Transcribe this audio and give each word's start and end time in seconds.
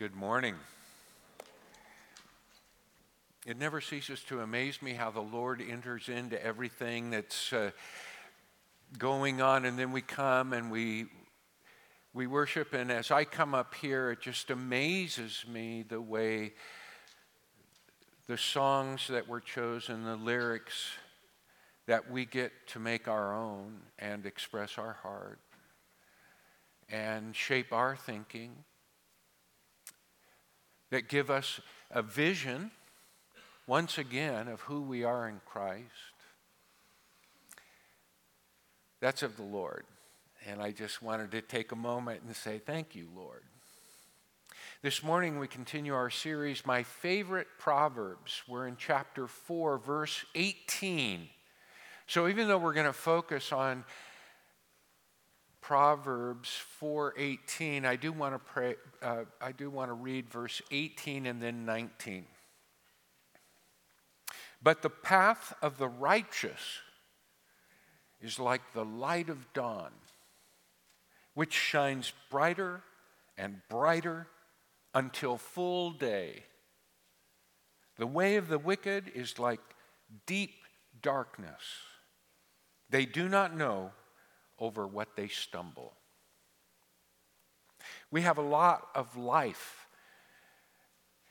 Good 0.00 0.16
morning. 0.16 0.54
It 3.44 3.58
never 3.58 3.82
ceases 3.82 4.22
to 4.28 4.40
amaze 4.40 4.80
me 4.80 4.94
how 4.94 5.10
the 5.10 5.20
Lord 5.20 5.60
enters 5.60 6.08
into 6.08 6.42
everything 6.42 7.10
that's 7.10 7.52
uh, 7.52 7.72
going 8.96 9.42
on, 9.42 9.66
and 9.66 9.78
then 9.78 9.92
we 9.92 10.00
come 10.00 10.54
and 10.54 10.70
we 10.70 11.04
we 12.14 12.26
worship. 12.26 12.72
And 12.72 12.90
as 12.90 13.10
I 13.10 13.24
come 13.24 13.54
up 13.54 13.74
here, 13.74 14.12
it 14.12 14.22
just 14.22 14.48
amazes 14.48 15.44
me 15.46 15.84
the 15.86 16.00
way 16.00 16.54
the 18.26 18.38
songs 18.38 19.06
that 19.08 19.28
were 19.28 19.40
chosen, 19.40 20.04
the 20.04 20.16
lyrics 20.16 20.92
that 21.86 22.10
we 22.10 22.24
get 22.24 22.52
to 22.68 22.78
make 22.78 23.06
our 23.06 23.36
own 23.36 23.80
and 23.98 24.24
express 24.24 24.78
our 24.78 24.94
heart 25.02 25.40
and 26.88 27.36
shape 27.36 27.70
our 27.70 27.96
thinking 27.96 28.64
that 30.90 31.08
give 31.08 31.30
us 31.30 31.60
a 31.90 32.02
vision, 32.02 32.70
once 33.66 33.98
again, 33.98 34.48
of 34.48 34.60
who 34.62 34.80
we 34.80 35.04
are 35.04 35.28
in 35.28 35.40
Christ. 35.46 35.84
That's 39.00 39.22
of 39.22 39.36
the 39.36 39.42
Lord. 39.42 39.84
And 40.46 40.60
I 40.60 40.72
just 40.72 41.02
wanted 41.02 41.30
to 41.32 41.42
take 41.42 41.72
a 41.72 41.76
moment 41.76 42.22
and 42.26 42.34
say, 42.34 42.58
Thank 42.58 42.94
you, 42.94 43.08
Lord. 43.14 43.42
This 44.82 45.02
morning 45.02 45.38
we 45.38 45.46
continue 45.46 45.94
our 45.94 46.08
series, 46.08 46.64
My 46.64 46.82
Favorite 46.82 47.48
Proverbs. 47.58 48.42
We're 48.48 48.66
in 48.66 48.76
chapter 48.78 49.26
4, 49.26 49.78
verse 49.78 50.24
18. 50.34 51.28
So 52.06 52.28
even 52.28 52.48
though 52.48 52.58
we're 52.58 52.72
going 52.72 52.86
to 52.86 52.92
focus 52.94 53.52
on 53.52 53.84
Proverbs 55.70 56.50
4:18, 56.82 57.84
I 57.86 57.94
do 57.94 58.10
want 58.10 58.34
to 58.34 58.40
pray 58.40 58.74
uh, 59.02 59.22
I 59.40 59.52
do 59.52 59.70
want 59.70 59.88
to 59.88 59.92
read 59.92 60.28
verse 60.28 60.60
18 60.72 61.26
and 61.26 61.40
then 61.40 61.64
19. 61.64 62.26
But 64.60 64.82
the 64.82 64.90
path 64.90 65.54
of 65.62 65.78
the 65.78 65.86
righteous 65.86 66.80
is 68.20 68.40
like 68.40 68.72
the 68.72 68.84
light 68.84 69.28
of 69.28 69.52
dawn, 69.52 69.92
which 71.34 71.52
shines 71.52 72.12
brighter 72.30 72.82
and 73.38 73.60
brighter 73.68 74.26
until 74.92 75.36
full 75.36 75.92
day. 75.92 76.46
The 77.96 78.08
way 78.08 78.34
of 78.34 78.48
the 78.48 78.58
wicked 78.58 79.12
is 79.14 79.38
like 79.38 79.60
deep 80.26 80.64
darkness. 81.00 81.62
They 82.88 83.06
do 83.06 83.28
not 83.28 83.56
know 83.56 83.92
over 84.60 84.86
what 84.86 85.16
they 85.16 85.28
stumble. 85.28 85.94
We 88.10 88.22
have 88.22 88.38
a 88.38 88.42
lot 88.42 88.88
of 88.94 89.16
life. 89.16 89.86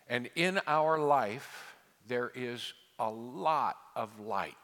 And 0.07 0.29
in 0.35 0.59
our 0.65 0.97
life, 0.97 1.75
there 2.07 2.31
is 2.33 2.73
a 2.97 3.09
lot 3.09 3.77
of 3.95 4.19
light. 4.19 4.55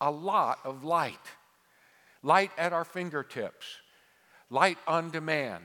A 0.00 0.10
lot 0.10 0.58
of 0.64 0.84
light. 0.84 1.18
Light 2.22 2.50
at 2.56 2.72
our 2.72 2.84
fingertips, 2.84 3.66
light 4.48 4.78
on 4.86 5.10
demand. 5.10 5.64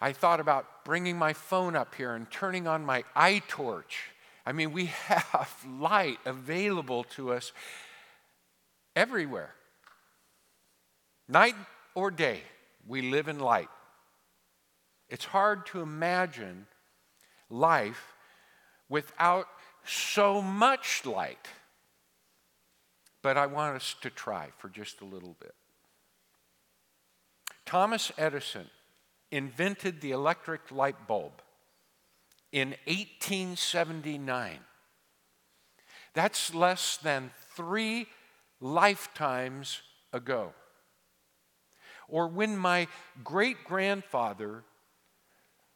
I 0.00 0.12
thought 0.12 0.40
about 0.40 0.84
bringing 0.84 1.18
my 1.18 1.32
phone 1.32 1.76
up 1.76 1.94
here 1.94 2.14
and 2.14 2.30
turning 2.30 2.66
on 2.66 2.84
my 2.84 3.04
iTorch. 3.16 4.08
I 4.44 4.52
mean, 4.52 4.72
we 4.72 4.86
have 5.06 5.54
light 5.78 6.18
available 6.24 7.04
to 7.14 7.32
us 7.32 7.52
everywhere. 8.96 9.54
Night 11.30 11.54
or 11.94 12.10
day, 12.10 12.40
we 12.88 13.02
live 13.02 13.28
in 13.28 13.38
light. 13.38 13.68
It's 15.08 15.24
hard 15.24 15.64
to 15.66 15.80
imagine 15.80 16.66
life 17.48 18.14
without 18.88 19.46
so 19.84 20.42
much 20.42 21.06
light. 21.06 21.46
But 23.22 23.36
I 23.36 23.46
want 23.46 23.76
us 23.76 23.94
to 24.00 24.10
try 24.10 24.48
for 24.58 24.68
just 24.68 25.02
a 25.02 25.04
little 25.04 25.36
bit. 25.38 25.54
Thomas 27.64 28.10
Edison 28.18 28.68
invented 29.30 30.00
the 30.00 30.10
electric 30.10 30.72
light 30.72 31.06
bulb 31.06 31.42
in 32.50 32.70
1879. 32.88 34.58
That's 36.12 36.52
less 36.52 36.96
than 36.96 37.30
three 37.54 38.08
lifetimes 38.60 39.82
ago 40.12 40.54
or 42.10 42.28
when 42.28 42.56
my 42.56 42.88
great 43.24 43.64
grandfather 43.64 44.62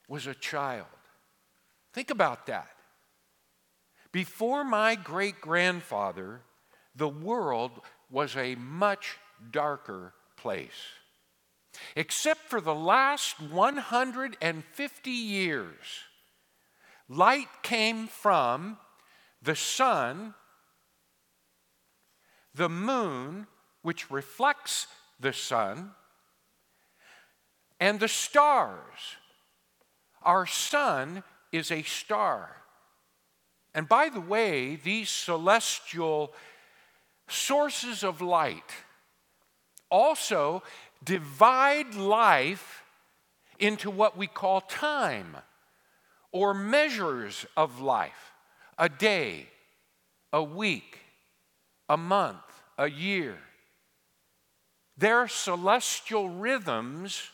was 0.08 0.26
a 0.26 0.34
child. 0.34 0.86
Think 1.92 2.10
about 2.10 2.46
that. 2.46 2.68
Before 4.12 4.64
my 4.64 4.94
great 4.94 5.40
grandfather, 5.40 6.40
the 6.94 7.08
world 7.08 7.80
was 8.10 8.36
a 8.36 8.54
much 8.56 9.16
darker 9.50 10.12
place. 10.36 10.70
Except 11.96 12.40
for 12.48 12.60
the 12.60 12.74
last 12.74 13.40
150 13.40 15.10
years, 15.10 15.74
light 17.08 17.48
came 17.62 18.06
from 18.06 18.78
the 19.42 19.56
sun, 19.56 20.34
the 22.54 22.68
moon, 22.68 23.48
which 23.82 24.10
reflects 24.10 24.86
the 25.18 25.32
sun, 25.32 25.90
and 27.80 28.00
the 28.00 28.08
stars. 28.08 29.16
Our 30.22 30.46
sun 30.46 31.22
is 31.52 31.70
a 31.70 31.82
star. 31.82 32.56
And 33.74 33.88
by 33.88 34.08
the 34.08 34.20
way, 34.20 34.76
these 34.76 35.10
celestial 35.10 36.32
sources 37.28 38.04
of 38.04 38.20
light 38.20 38.72
also 39.90 40.62
divide 41.04 41.94
life 41.94 42.82
into 43.58 43.90
what 43.90 44.16
we 44.16 44.26
call 44.26 44.60
time 44.60 45.36
or 46.32 46.54
measures 46.54 47.46
of 47.56 47.80
life 47.80 48.32
a 48.78 48.88
day, 48.88 49.46
a 50.32 50.42
week, 50.42 50.98
a 51.88 51.96
month, 51.96 52.62
a 52.76 52.90
year. 52.90 53.38
Their 54.96 55.28
celestial 55.28 56.28
rhythms 56.28 57.30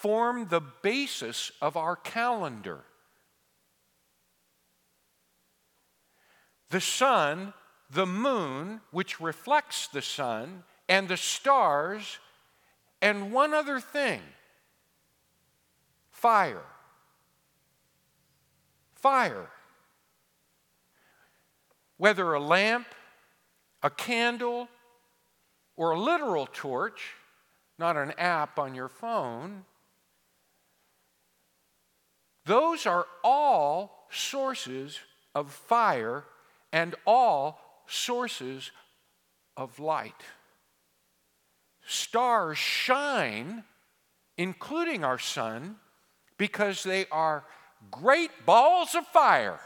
form 0.00 0.48
the 0.48 0.60
basis 0.60 1.52
of 1.60 1.76
our 1.76 1.94
calendar. 1.94 2.80
The 6.70 6.80
sun, 6.80 7.52
the 7.90 8.06
moon, 8.06 8.80
which 8.92 9.20
reflects 9.20 9.88
the 9.88 10.00
sun, 10.00 10.62
and 10.88 11.06
the 11.06 11.18
stars, 11.18 12.18
and 13.02 13.32
one 13.32 13.52
other 13.52 13.78
thing 13.78 14.22
fire. 16.10 16.62
Fire. 18.94 19.48
Whether 21.98 22.32
a 22.32 22.40
lamp, 22.40 22.86
a 23.82 23.90
candle, 23.90 24.68
or 25.76 25.90
a 25.90 26.00
literal 26.00 26.46
torch, 26.50 27.14
not 27.78 27.96
an 27.96 28.12
app 28.18 28.58
on 28.58 28.74
your 28.74 28.88
phone, 28.88 29.64
those 32.50 32.84
are 32.84 33.06
all 33.22 34.08
sources 34.10 34.98
of 35.36 35.52
fire 35.52 36.24
and 36.72 36.96
all 37.06 37.60
sources 37.86 38.72
of 39.56 39.78
light. 39.78 40.20
Stars 41.86 42.58
shine, 42.58 43.62
including 44.36 45.04
our 45.04 45.16
sun, 45.16 45.76
because 46.38 46.82
they 46.82 47.06
are 47.12 47.44
great 47.88 48.32
balls 48.44 48.96
of 48.96 49.06
fire. 49.06 49.60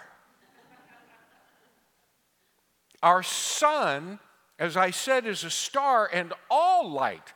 our 3.03 3.23
sun, 3.23 4.19
as 4.59 4.77
I 4.77 4.91
said, 4.91 5.25
is 5.25 5.43
a 5.43 5.49
star, 5.49 6.11
and 6.13 6.35
all 6.51 6.91
light 6.91 7.33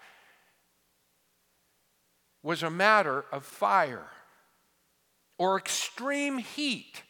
was 2.42 2.62
a 2.62 2.68
matter 2.68 3.24
of 3.32 3.46
fire 3.46 4.10
or 5.38 5.56
extreme 5.56 6.38
heat. 6.38 7.02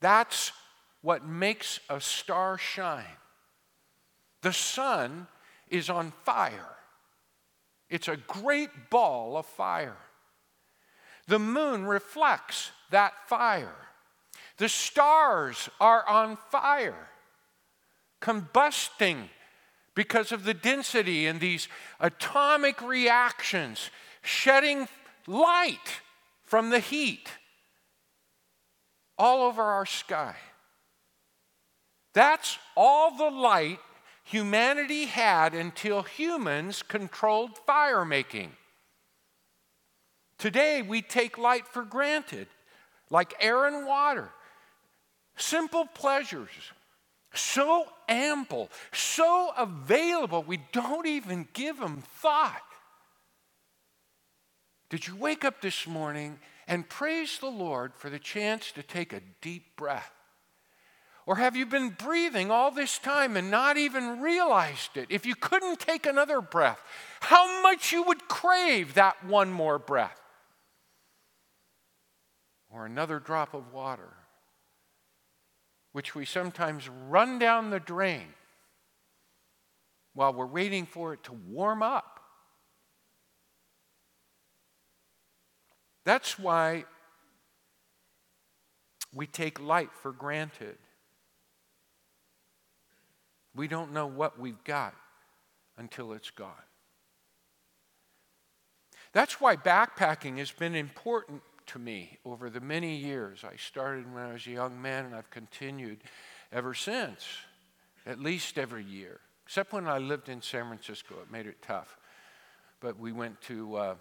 That's 0.00 0.52
what 1.00 1.26
makes 1.26 1.80
a 1.88 2.00
star 2.00 2.58
shine. 2.58 3.04
The 4.42 4.52
sun 4.52 5.26
is 5.68 5.88
on 5.90 6.12
fire, 6.24 6.76
it's 7.88 8.08
a 8.08 8.16
great 8.16 8.90
ball 8.90 9.36
of 9.36 9.46
fire. 9.46 9.96
The 11.26 11.38
moon 11.38 11.86
reflects 11.86 12.70
that 12.90 13.14
fire. 13.28 13.74
The 14.58 14.68
stars 14.68 15.70
are 15.80 16.06
on 16.06 16.36
fire, 16.50 17.08
combusting 18.20 19.30
because 19.94 20.32
of 20.32 20.44
the 20.44 20.52
density 20.52 21.26
and 21.26 21.40
these 21.40 21.66
atomic 21.98 22.82
reactions, 22.82 23.90
shedding 24.22 24.86
light 25.26 26.02
from 26.44 26.68
the 26.68 26.78
heat 26.78 27.30
all 29.18 29.42
over 29.42 29.62
our 29.62 29.86
sky. 29.86 30.36
That's 32.12 32.58
all 32.76 33.16
the 33.16 33.30
light 33.30 33.80
humanity 34.24 35.04
had 35.04 35.54
until 35.54 36.02
humans 36.02 36.82
controlled 36.82 37.58
fire 37.66 38.04
making. 38.04 38.52
Today, 40.38 40.82
we 40.82 41.02
take 41.02 41.38
light 41.38 41.66
for 41.66 41.82
granted, 41.84 42.48
like 43.10 43.34
air 43.40 43.66
and 43.66 43.86
water. 43.86 44.30
Simple 45.36 45.86
pleasures, 45.86 46.50
so 47.34 47.86
ample, 48.08 48.70
so 48.92 49.52
available, 49.56 50.42
we 50.42 50.60
don't 50.72 51.06
even 51.06 51.48
give 51.52 51.78
them 51.78 52.02
thought. 52.20 52.62
Did 54.90 55.06
you 55.06 55.16
wake 55.16 55.44
up 55.44 55.60
this 55.60 55.86
morning 55.86 56.38
and 56.66 56.88
praise 56.88 57.38
the 57.38 57.50
Lord 57.50 57.94
for 57.94 58.10
the 58.10 58.18
chance 58.18 58.72
to 58.72 58.82
take 58.82 59.12
a 59.12 59.22
deep 59.40 59.76
breath? 59.76 60.12
Or 61.26 61.36
have 61.36 61.56
you 61.56 61.64
been 61.64 61.90
breathing 61.90 62.50
all 62.50 62.70
this 62.70 62.98
time 62.98 63.36
and 63.36 63.50
not 63.50 63.76
even 63.76 64.20
realized 64.20 64.96
it? 64.96 65.06
If 65.08 65.24
you 65.24 65.34
couldn't 65.34 65.80
take 65.80 66.04
another 66.04 66.40
breath, 66.40 66.80
how 67.20 67.62
much 67.62 67.92
you 67.92 68.02
would 68.02 68.28
crave 68.28 68.94
that 68.94 69.24
one 69.24 69.50
more 69.50 69.78
breath 69.78 70.20
or 72.70 72.84
another 72.84 73.18
drop 73.20 73.54
of 73.54 73.72
water, 73.72 74.12
which 75.92 76.14
we 76.14 76.26
sometimes 76.26 76.88
run 77.08 77.38
down 77.38 77.70
the 77.70 77.80
drain 77.80 78.26
while 80.12 80.32
we're 80.32 80.44
waiting 80.44 80.84
for 80.84 81.12
it 81.12 81.22
to 81.24 81.32
warm 81.32 81.82
up. 81.82 82.13
That's 86.04 86.38
why 86.38 86.84
we 89.12 89.26
take 89.26 89.60
light 89.60 89.90
for 89.92 90.12
granted. 90.12 90.76
We 93.54 93.68
don't 93.68 93.92
know 93.92 94.06
what 94.06 94.38
we've 94.38 94.62
got 94.64 94.94
until 95.78 96.12
it's 96.12 96.30
gone. 96.30 96.50
That's 99.12 99.40
why 99.40 99.56
backpacking 99.56 100.38
has 100.38 100.50
been 100.50 100.74
important 100.74 101.42
to 101.66 101.78
me 101.78 102.18
over 102.24 102.50
the 102.50 102.60
many 102.60 102.96
years. 102.96 103.44
I 103.44 103.56
started 103.56 104.12
when 104.12 104.24
I 104.24 104.32
was 104.32 104.46
a 104.46 104.50
young 104.50 104.82
man 104.82 105.06
and 105.06 105.14
I've 105.14 105.30
continued 105.30 105.98
ever 106.52 106.74
since, 106.74 107.24
at 108.06 108.18
least 108.18 108.58
every 108.58 108.84
year, 108.84 109.20
except 109.46 109.72
when 109.72 109.86
I 109.86 109.98
lived 109.98 110.28
in 110.28 110.42
San 110.42 110.66
Francisco. 110.66 111.14
It 111.22 111.30
made 111.30 111.46
it 111.46 111.62
tough. 111.62 111.96
But 112.80 112.98
we 112.98 113.12
went 113.12 113.40
to 113.42 113.76
uh, 113.76 113.94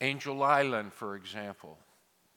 Angel 0.00 0.42
Island, 0.42 0.92
for 0.92 1.16
example, 1.16 1.78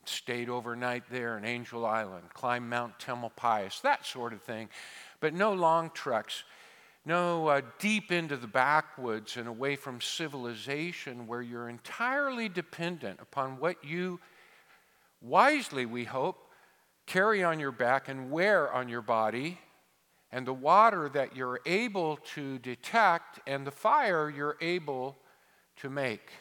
stayed 0.06 0.50
overnight 0.50 1.04
there 1.12 1.38
in 1.38 1.46
Angel 1.46 1.86
Island, 1.86 2.24
climbed 2.34 2.70
Mount 2.70 2.98
Tamalpais, 3.00 3.82
that 3.82 4.06
sort 4.06 4.34
of 4.34 4.42
thing 4.42 4.70
but 5.22 5.34
no 5.34 5.54
long 5.54 5.92
treks, 5.92 6.44
no 7.06 7.48
uh, 7.48 7.62
deep 7.80 8.12
into 8.12 8.36
the 8.36 8.48
backwoods 8.48 9.38
and 9.38 9.48
away 9.48 9.76
from 9.78 10.02
civilization 10.02 11.28
where 11.28 11.42
you're 11.42 11.70
entirely 11.70 12.50
dependent 12.50 13.20
upon 13.22 13.60
what 13.60 13.84
you 13.86 14.20
wisely, 15.22 15.86
we 15.86 16.04
hope, 16.04 16.50
carry 17.06 17.44
on 17.44 17.60
your 17.60 17.72
back 17.72 18.10
and 18.10 18.32
wear 18.32 18.72
on 18.74 18.90
your 18.90 19.02
body, 19.02 19.60
and 20.32 20.46
the 20.46 20.54
water 20.54 21.08
that 21.10 21.36
you're 21.36 21.60
able 21.66 22.18
to 22.18 22.58
detect, 22.60 23.40
and 23.46 23.66
the 23.66 23.72
fire 23.72 24.30
you're 24.30 24.58
able 24.60 25.18
to 25.78 25.90
make. 25.90 26.32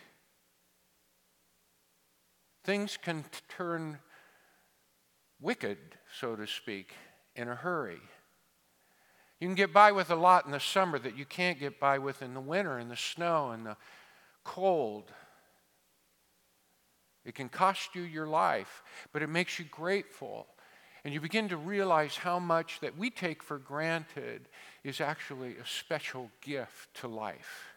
Things 2.64 2.98
can 3.02 3.24
turn 3.48 3.98
wicked, 5.40 5.78
so 6.18 6.36
to 6.36 6.46
speak, 6.46 6.92
in 7.34 7.48
a 7.48 7.54
hurry. 7.54 8.00
You 9.38 9.48
can 9.48 9.54
get 9.54 9.72
by 9.72 9.92
with 9.92 10.10
a 10.10 10.16
lot 10.16 10.44
in 10.44 10.52
the 10.52 10.60
summer 10.60 10.98
that 10.98 11.16
you 11.16 11.24
can't 11.24 11.58
get 11.58 11.80
by 11.80 11.98
with 11.98 12.20
in 12.20 12.34
the 12.34 12.40
winter, 12.40 12.78
in 12.78 12.90
the 12.90 12.96
snow, 12.96 13.50
and 13.52 13.64
the 13.64 13.76
cold. 14.44 15.10
It 17.24 17.34
can 17.34 17.48
cost 17.48 17.94
you 17.94 18.02
your 18.02 18.26
life, 18.26 18.82
but 19.12 19.22
it 19.22 19.28
makes 19.28 19.58
you 19.58 19.64
grateful. 19.70 20.46
And 21.04 21.14
you 21.14 21.20
begin 21.20 21.48
to 21.48 21.56
realize 21.56 22.16
how 22.16 22.38
much 22.38 22.80
that 22.80 22.98
we 22.98 23.08
take 23.08 23.42
for 23.42 23.58
granted 23.58 24.48
is 24.84 25.00
actually 25.00 25.56
a 25.56 25.66
special 25.66 26.30
gift 26.42 26.92
to 27.00 27.08
life. 27.08 27.69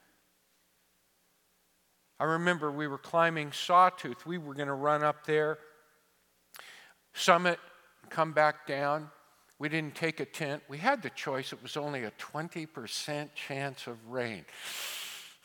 I 2.23 2.25
remember 2.25 2.71
we 2.71 2.87
were 2.87 2.97
climbing 2.97 3.51
Sawtooth. 3.51 4.25
We 4.25 4.37
were 4.37 4.53
going 4.53 4.69
to 4.69 4.73
run 4.73 5.03
up 5.03 5.25
there, 5.25 5.57
summit, 7.11 7.59
come 8.09 8.31
back 8.31 8.65
down. 8.65 9.09
We 9.59 9.67
didn't 9.67 9.95
take 9.95 10.21
a 10.21 10.25
tent. 10.25 10.63
We 10.69 10.77
had 10.77 11.03
the 11.03 11.09
choice. 11.09 11.51
It 11.51 11.61
was 11.61 11.75
only 11.75 12.05
a 12.05 12.11
20% 12.11 13.33
chance 13.35 13.87
of 13.87 13.97
rain. 14.07 14.45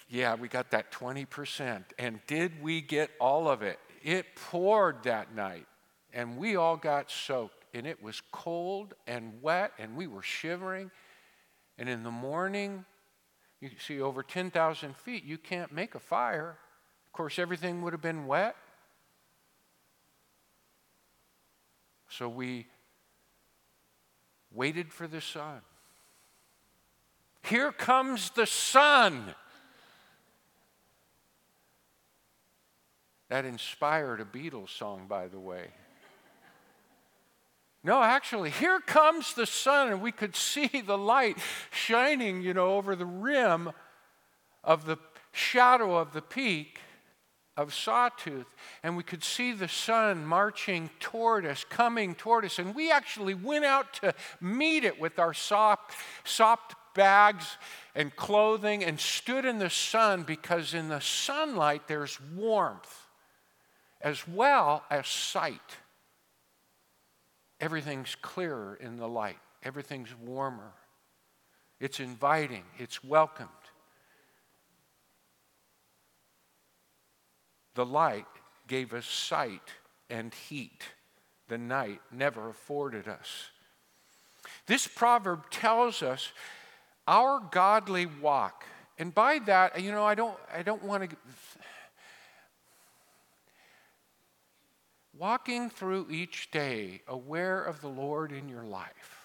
Yeah, 0.08 0.36
we 0.36 0.46
got 0.46 0.70
that 0.70 0.92
20%. 0.92 1.82
And 1.98 2.20
did 2.28 2.62
we 2.62 2.80
get 2.80 3.10
all 3.18 3.48
of 3.48 3.62
it? 3.62 3.80
It 4.04 4.36
poured 4.36 5.02
that 5.02 5.34
night, 5.34 5.66
and 6.12 6.36
we 6.36 6.54
all 6.54 6.76
got 6.76 7.10
soaked. 7.10 7.64
And 7.74 7.88
it 7.88 8.00
was 8.00 8.22
cold 8.30 8.94
and 9.08 9.42
wet, 9.42 9.72
and 9.80 9.96
we 9.96 10.06
were 10.06 10.22
shivering. 10.22 10.92
And 11.76 11.88
in 11.88 12.04
the 12.04 12.12
morning, 12.12 12.84
you 13.60 13.70
see, 13.84 14.00
over 14.00 14.22
10,000 14.22 14.96
feet, 14.96 15.24
you 15.24 15.38
can't 15.38 15.72
make 15.72 15.96
a 15.96 15.98
fire. 15.98 16.56
Course, 17.18 17.40
everything 17.40 17.82
would 17.82 17.92
have 17.92 18.00
been 18.00 18.28
wet. 18.28 18.54
So 22.08 22.28
we 22.28 22.68
waited 24.52 24.92
for 24.92 25.08
the 25.08 25.20
sun. 25.20 25.62
Here 27.42 27.72
comes 27.72 28.30
the 28.30 28.46
sun. 28.46 29.34
That 33.30 33.44
inspired 33.44 34.20
a 34.20 34.24
Beatles 34.24 34.68
song, 34.68 35.06
by 35.08 35.26
the 35.26 35.40
way. 35.40 35.70
No, 37.82 38.00
actually, 38.00 38.50
here 38.50 38.78
comes 38.78 39.34
the 39.34 39.46
sun, 39.46 39.88
and 39.88 40.00
we 40.00 40.12
could 40.12 40.36
see 40.52 40.68
the 40.68 40.96
light 40.96 41.38
shining, 41.72 42.42
you 42.42 42.54
know, 42.54 42.74
over 42.74 42.94
the 42.94 43.06
rim 43.06 43.72
of 44.62 44.86
the 44.86 44.98
shadow 45.32 45.96
of 45.96 46.12
the 46.12 46.22
peak 46.22 46.78
of 47.58 47.74
Sawtooth, 47.74 48.46
and 48.84 48.96
we 48.96 49.02
could 49.02 49.24
see 49.24 49.52
the 49.52 49.66
sun 49.66 50.24
marching 50.24 50.88
toward 51.00 51.44
us, 51.44 51.64
coming 51.68 52.14
toward 52.14 52.44
us. 52.44 52.60
And 52.60 52.72
we 52.72 52.92
actually 52.92 53.34
went 53.34 53.64
out 53.64 53.92
to 53.94 54.14
meet 54.40 54.84
it 54.84 55.00
with 55.00 55.18
our 55.18 55.34
soft 55.34 56.76
bags 56.94 57.58
and 57.96 58.14
clothing 58.14 58.84
and 58.84 58.98
stood 58.98 59.44
in 59.44 59.58
the 59.58 59.70
sun 59.70 60.22
because 60.22 60.72
in 60.72 60.88
the 60.88 61.00
sunlight 61.00 61.88
there's 61.88 62.20
warmth 62.36 63.06
as 64.00 64.26
well 64.28 64.84
as 64.88 65.08
sight. 65.08 65.76
Everything's 67.60 68.14
clearer 68.14 68.78
in 68.80 68.98
the 68.98 69.08
light, 69.08 69.38
everything's 69.64 70.14
warmer. 70.14 70.74
It's 71.80 71.98
inviting, 71.98 72.64
it's 72.78 73.02
welcomed. 73.02 73.48
The 77.78 77.86
light 77.86 78.26
gave 78.66 78.92
us 78.92 79.06
sight 79.06 79.62
and 80.10 80.34
heat 80.34 80.82
the 81.46 81.58
night 81.58 82.00
never 82.10 82.48
afforded 82.48 83.06
us. 83.06 83.52
This 84.66 84.88
proverb 84.88 85.48
tells 85.48 86.02
us 86.02 86.32
our 87.06 87.38
godly 87.38 88.06
walk. 88.06 88.64
And 88.98 89.14
by 89.14 89.38
that, 89.46 89.80
you 89.80 89.92
know, 89.92 90.02
I 90.02 90.16
don't, 90.16 90.36
I 90.52 90.64
don't 90.64 90.82
want 90.82 91.08
to. 91.08 91.16
Walking 95.16 95.70
through 95.70 96.08
each 96.10 96.50
day, 96.50 97.02
aware 97.06 97.62
of 97.62 97.80
the 97.80 97.86
Lord 97.86 98.32
in 98.32 98.48
your 98.48 98.64
life. 98.64 99.20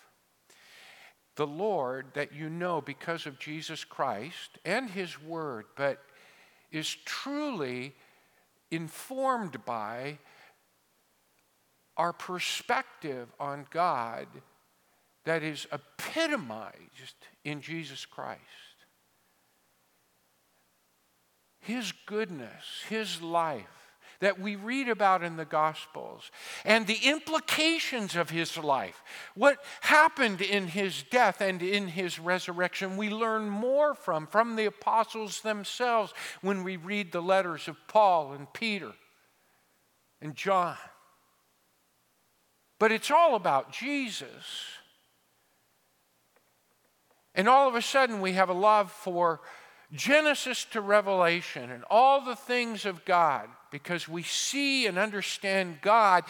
The 1.38 1.48
Lord 1.48 2.05
that 2.13 2.36
you 2.36 2.51
know 2.51 2.81
because 2.81 3.25
of 3.25 3.39
Jesus 3.39 3.83
Christ 3.83 4.60
and 4.63 4.91
His 4.91 5.19
Word, 5.19 5.65
but 5.75 6.03
is 6.72 6.95
truly 7.03 7.95
informed 8.73 9.63
by 9.65 10.17
our 11.95 12.13
perspective 12.13 13.27
on 13.39 13.67
God 13.69 14.27
that 15.25 15.43
is 15.43 15.67
epitomized 15.71 17.27
in 17.45 17.61
Jesus 17.61 18.05
Christ. 18.05 18.41
His 21.59 21.93
goodness, 22.05 22.83
His 22.89 23.21
life 23.21 23.82
that 24.23 24.39
we 24.39 24.55
read 24.55 24.87
about 24.87 25.21
in 25.21 25.35
the 25.35 25.43
Gospels 25.43 26.31
and 26.63 26.87
the 26.87 26.99
implications 27.03 28.15
of 28.15 28.29
his 28.29 28.57
life. 28.57 29.03
What 29.35 29.57
happened 29.81 30.39
in 30.41 30.67
his 30.67 31.03
death 31.03 31.41
and 31.41 31.61
in 31.61 31.89
his 31.89 32.19
resurrection, 32.19 32.95
we 32.95 33.09
learn 33.09 33.49
more 33.49 33.93
from, 33.93 34.27
from 34.27 34.55
the 34.55 34.63
apostles 34.63 35.41
themselves 35.41 36.13
when 36.41 36.63
we 36.63 36.77
read 36.77 37.11
the 37.11 37.21
letters 37.21 37.67
of 37.67 37.75
Paul 37.89 38.31
and 38.31 38.51
Peter 38.53 38.93
and 40.21 40.35
John. 40.35 40.77
but 42.79 42.93
it's 42.93 43.11
all 43.11 43.35
about 43.35 43.73
Jesus. 43.73 44.45
And 47.35 47.49
all 47.49 47.67
of 47.67 47.75
a 47.75 47.81
sudden, 47.81 48.21
we 48.21 48.33
have 48.33 48.47
a 48.47 48.53
love 48.53 48.89
for 48.89 49.41
Genesis 49.93 50.65
to 50.65 50.81
Revelation 50.81 51.71
and 51.71 51.83
all 51.89 52.21
the 52.21 52.35
things 52.35 52.85
of 52.85 53.05
God 53.05 53.47
because 53.71 54.07
we 54.07 54.23
see 54.23 54.88
and 54.88 54.97
understand 54.97 55.79
God 55.81 56.23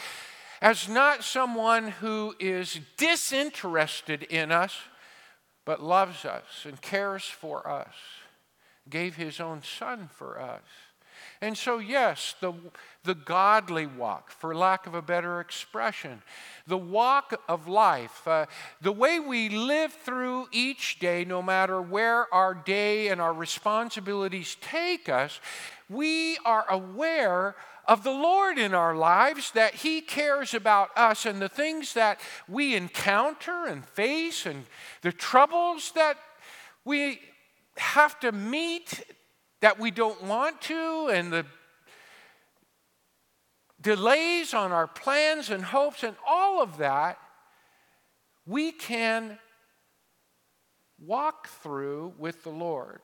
as 0.60 0.88
not 0.88 1.24
someone 1.24 1.88
who 1.88 2.34
is 2.38 2.80
disinterested 2.96 4.22
in 4.24 4.52
us, 4.52 4.74
but 5.64 5.82
loves 5.82 6.24
us 6.24 6.64
and 6.64 6.80
cares 6.80 7.24
for 7.24 7.68
us, 7.68 7.94
gave 8.88 9.16
his 9.16 9.40
own 9.40 9.62
son 9.62 10.08
for 10.12 10.40
us. 10.40 10.62
And 11.40 11.56
so, 11.56 11.78
yes, 11.78 12.34
the, 12.40 12.52
the 13.02 13.14
godly 13.14 13.86
walk, 13.86 14.30
for 14.30 14.54
lack 14.54 14.86
of 14.86 14.94
a 14.94 15.02
better 15.02 15.40
expression, 15.40 16.22
the 16.66 16.78
walk 16.78 17.38
of 17.48 17.68
life, 17.68 18.26
uh, 18.26 18.46
the 18.80 18.92
way 18.92 19.20
we 19.20 19.48
live 19.48 19.92
through 19.92 20.48
each 20.52 20.98
day, 20.98 21.24
no 21.24 21.42
matter 21.42 21.82
where 21.82 22.32
our 22.32 22.54
day 22.54 23.08
and 23.08 23.20
our 23.20 23.34
responsibilities 23.34 24.56
take 24.60 25.08
us, 25.08 25.40
we 25.88 26.38
are 26.44 26.64
aware 26.70 27.56
of 27.86 28.02
the 28.02 28.10
Lord 28.10 28.58
in 28.58 28.72
our 28.72 28.96
lives, 28.96 29.50
that 29.52 29.74
He 29.74 30.00
cares 30.00 30.54
about 30.54 30.90
us 30.96 31.26
and 31.26 31.40
the 31.40 31.48
things 31.48 31.94
that 31.94 32.18
we 32.48 32.74
encounter 32.74 33.66
and 33.66 33.84
face 33.84 34.46
and 34.46 34.64
the 35.02 35.12
troubles 35.12 35.92
that 35.94 36.16
we 36.84 37.20
have 37.76 38.18
to 38.20 38.32
meet 38.32 39.04
that 39.64 39.80
we 39.80 39.90
don't 39.90 40.22
want 40.24 40.60
to 40.60 41.08
and 41.08 41.32
the 41.32 41.46
delays 43.80 44.52
on 44.52 44.72
our 44.72 44.86
plans 44.86 45.48
and 45.48 45.64
hopes 45.64 46.02
and 46.02 46.14
all 46.28 46.60
of 46.60 46.76
that, 46.76 47.16
we 48.44 48.70
can 48.72 49.38
walk 51.02 51.48
through 51.48 52.12
with 52.18 52.42
the 52.42 52.50
Lord. 52.50 53.00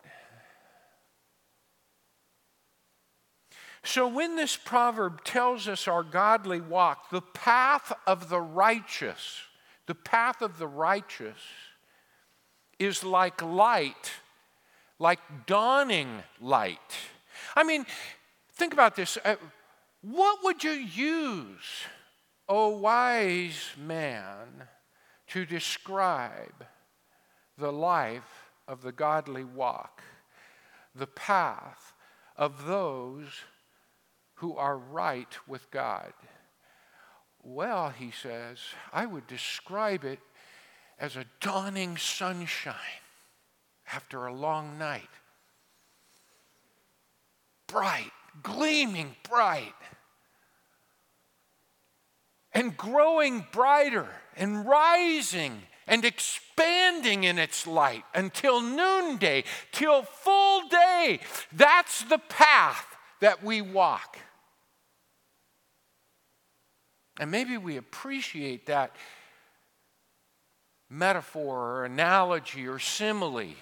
So, 3.82 4.06
when 4.06 4.36
this 4.36 4.54
proverb 4.54 5.24
tells 5.24 5.66
us 5.66 5.88
our 5.88 6.02
godly 6.02 6.60
walk, 6.60 7.08
the 7.08 7.22
path 7.22 7.90
of 8.06 8.28
the 8.28 8.38
righteous, 8.38 9.38
the 9.86 9.94
path 9.94 10.42
of 10.42 10.58
the 10.58 10.68
righteous 10.68 11.40
is 12.78 13.02
like 13.02 13.40
light 13.40 14.12
like 15.00 15.18
dawning 15.46 16.22
light. 16.40 16.78
I 17.56 17.64
mean, 17.64 17.86
think 18.52 18.72
about 18.72 18.94
this. 18.94 19.18
Uh, 19.24 19.36
what 20.02 20.44
would 20.44 20.62
you 20.62 20.72
use, 20.72 21.84
O 22.48 22.68
wise 22.68 23.70
man, 23.76 24.68
to 25.28 25.44
describe 25.44 26.66
the 27.58 27.72
life 27.72 28.50
of 28.68 28.82
the 28.82 28.92
godly 28.92 29.44
walk, 29.44 30.02
the 30.94 31.06
path 31.06 31.94
of 32.36 32.66
those 32.66 33.26
who 34.34 34.54
are 34.56 34.76
right 34.76 35.34
with 35.48 35.70
God? 35.70 36.12
Well, 37.42 37.88
he 37.88 38.10
says, 38.10 38.58
I 38.92 39.06
would 39.06 39.26
describe 39.26 40.04
it 40.04 40.20
as 40.98 41.16
a 41.16 41.24
dawning 41.40 41.96
sunshine 41.96 42.76
after 43.92 44.26
a 44.26 44.32
long 44.32 44.78
night. 44.78 45.08
Bright, 47.66 48.12
gleaming 48.42 49.14
bright, 49.28 49.74
and 52.52 52.76
growing 52.76 53.46
brighter 53.52 54.08
and 54.36 54.66
rising 54.66 55.62
and 55.86 56.04
expanding 56.04 57.24
in 57.24 57.38
its 57.38 57.66
light 57.66 58.04
until 58.14 58.60
noonday, 58.60 59.44
till 59.72 60.02
full 60.02 60.68
day. 60.68 61.20
That's 61.52 62.04
the 62.04 62.18
path 62.18 62.86
that 63.20 63.42
we 63.42 63.60
walk. 63.60 64.18
And 67.18 67.30
maybe 67.30 67.56
we 67.56 67.76
appreciate 67.76 68.66
that 68.66 68.94
metaphor 70.88 71.56
or 71.56 71.84
analogy 71.84 72.66
or 72.66 72.78
simile 72.78 73.54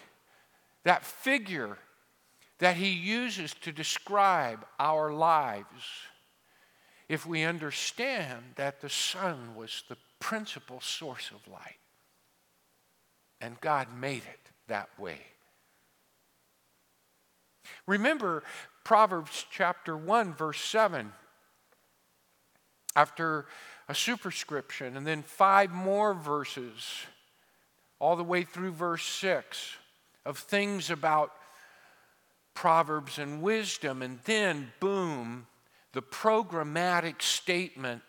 that 0.84 1.04
figure 1.04 1.78
that 2.58 2.76
he 2.76 2.88
uses 2.88 3.54
to 3.62 3.72
describe 3.72 4.64
our 4.78 5.12
lives, 5.12 5.84
if 7.08 7.24
we 7.24 7.42
understand 7.42 8.42
that 8.56 8.80
the 8.80 8.88
sun 8.88 9.54
was 9.54 9.84
the 9.88 9.96
principal 10.20 10.80
source 10.80 11.30
of 11.30 11.50
light 11.50 11.78
and 13.40 13.60
God 13.60 13.88
made 13.96 14.22
it 14.22 14.50
that 14.66 14.88
way. 14.98 15.18
Remember 17.86 18.42
Proverbs 18.84 19.46
chapter 19.50 19.96
1, 19.96 20.34
verse 20.34 20.60
7. 20.60 21.12
After 22.96 23.46
a 23.88 23.94
superscription, 23.94 24.96
and 24.96 25.06
then 25.06 25.22
five 25.22 25.70
more 25.70 26.14
verses, 26.14 27.04
all 28.00 28.16
the 28.16 28.24
way 28.24 28.42
through 28.42 28.72
verse 28.72 29.04
6 29.04 29.76
of 30.28 30.36
things 30.36 30.90
about 30.90 31.32
Proverbs 32.52 33.18
and 33.18 33.40
wisdom, 33.40 34.02
and 34.02 34.18
then, 34.26 34.70
boom, 34.78 35.46
the 35.94 36.02
programmatic 36.02 37.22
statement 37.22 38.02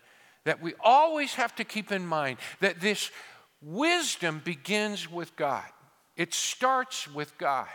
that 0.44 0.62
we 0.62 0.74
always 0.84 1.36
have 1.36 1.56
to 1.56 1.64
keep 1.64 1.94
in 1.94 2.06
mind 2.06 2.38
that 2.60 2.82
this 2.82 3.10
wisdom 3.62 4.42
begins 4.44 5.10
with 5.10 5.34
God, 5.38 5.64
it 6.18 6.34
starts 6.34 7.08
with 7.14 7.38
God. 7.38 7.68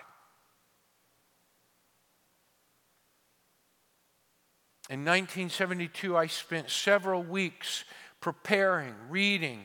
In 4.90 5.00
1972, 5.06 6.14
I 6.14 6.26
spent 6.26 6.68
several 6.68 7.22
weeks 7.22 7.84
preparing, 8.20 8.94
reading, 9.08 9.62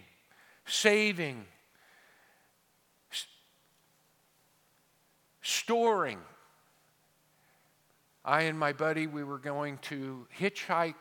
saving, 0.65 1.45
storing. 5.49 6.19
I 8.23 8.43
and 8.43 8.59
my 8.59 8.73
buddy, 8.73 9.07
we 9.07 9.23
were 9.23 9.39
going 9.39 9.79
to 9.83 10.27
hitchhike 10.39 10.93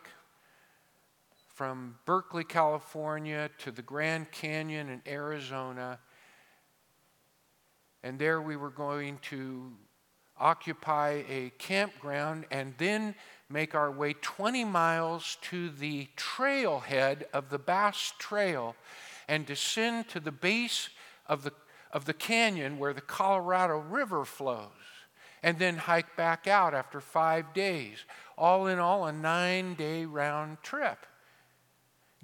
from 1.53 1.95
Berkeley, 2.05 2.43
California 2.43 3.49
to 3.59 3.71
the 3.71 3.81
Grand 3.81 4.31
Canyon 4.31 4.89
in 4.89 5.01
Arizona. 5.05 5.99
And 8.01 8.17
there 8.17 8.41
we 8.41 8.55
were 8.55 8.69
going 8.69 9.19
to 9.23 9.71
occupy 10.39 11.23
a 11.29 11.51
campground 11.57 12.45
and 12.49 12.73
then 12.77 13.13
make 13.49 13.75
our 13.75 13.91
way 13.91 14.13
20 14.13 14.63
miles 14.63 15.37
to 15.41 15.69
the 15.69 16.07
trailhead 16.15 17.23
of 17.33 17.49
the 17.49 17.59
Bass 17.59 18.13
Trail 18.17 18.75
and 19.27 19.45
descend 19.45 20.07
to 20.09 20.19
the 20.19 20.31
base 20.31 20.89
of 21.27 21.43
the 21.43 21.51
of 21.91 22.05
the 22.05 22.13
canyon 22.13 22.77
where 22.77 22.93
the 22.93 23.01
Colorado 23.01 23.77
River 23.77 24.25
flows, 24.25 24.69
and 25.41 25.57
then 25.57 25.77
hike 25.77 26.15
back 26.15 26.47
out 26.47 26.73
after 26.73 26.99
five 26.99 27.53
days. 27.53 28.05
All 28.37 28.67
in 28.67 28.79
all, 28.79 29.05
a 29.05 29.11
nine 29.11 29.73
day 29.75 30.05
round 30.05 30.61
trip. 30.61 31.05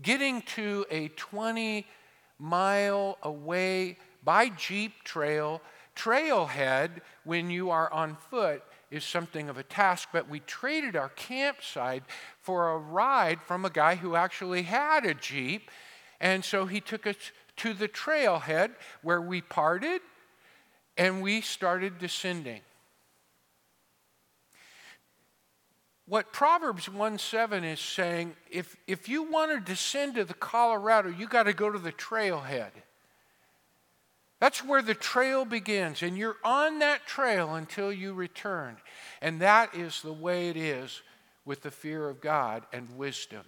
Getting 0.02 0.42
to 0.42 0.86
a 0.92 1.08
20 1.10 1.86
mile 2.38 3.18
away 3.24 3.98
by 4.24 4.50
Jeep 4.50 5.04
trail, 5.04 5.62
trailhead 5.96 7.02
when 7.24 7.50
you 7.50 7.70
are 7.70 7.92
on 7.94 8.18
foot 8.30 8.64
is 8.92 9.04
something 9.04 9.50
of 9.50 9.58
a 9.58 9.64
task, 9.64 10.10
but 10.12 10.30
we 10.30 10.40
traded 10.42 10.96
our 10.96 11.10
campsite 11.10 12.04
for 12.42 12.72
a 12.72 12.78
ride 12.78 13.42
from 13.42 13.66
a 13.66 13.70
guy 13.70 13.96
who 13.96 14.16
actually 14.16 14.64
had 14.64 15.06
a 15.06 15.14
Jeep. 15.14 15.70
And 16.20 16.44
so 16.46 16.66
he 16.66 16.80
took 16.80 17.08
us 17.08 17.16
to 17.58 17.74
the 17.74 17.88
trailhead 17.88 18.72
where 19.02 19.22
we 19.22 19.42
parted 19.42 20.02
and 20.98 21.22
we 21.22 21.42
started 21.42 21.98
descending. 22.00 22.62
What 26.08 26.32
Proverbs 26.32 26.88
1 26.88 27.18
7 27.18 27.64
is 27.64 27.80
saying, 27.80 28.36
if, 28.52 28.76
if 28.88 29.10
you 29.10 29.24
want 29.24 29.52
to 29.52 29.60
descend 29.60 30.16
to 30.16 30.24
the 30.24 30.36
Colorado, 30.36 31.10
you 31.10 31.28
got 31.28 31.44
to 31.44 31.54
go 31.54 31.72
to 31.72 31.80
the 31.80 31.92
trailhead. 31.92 32.70
That's 34.40 34.64
where 34.64 34.82
the 34.82 34.94
trail 34.94 35.46
begins, 35.46 36.04
and 36.04 36.18
you're 36.18 36.38
on 36.44 36.80
that 36.80 37.08
trail 37.08 37.56
until 37.56 37.92
you 37.92 38.14
return. 38.14 38.78
And 39.22 39.42
that 39.42 39.74
is 39.74 40.02
the 40.02 40.14
way 40.14 40.50
it 40.50 40.58
is 40.58 41.02
with 41.46 41.62
the 41.62 41.72
fear 41.72 42.08
of 42.10 42.22
God 42.22 42.64
and 42.72 42.98
wisdom. 42.98 43.44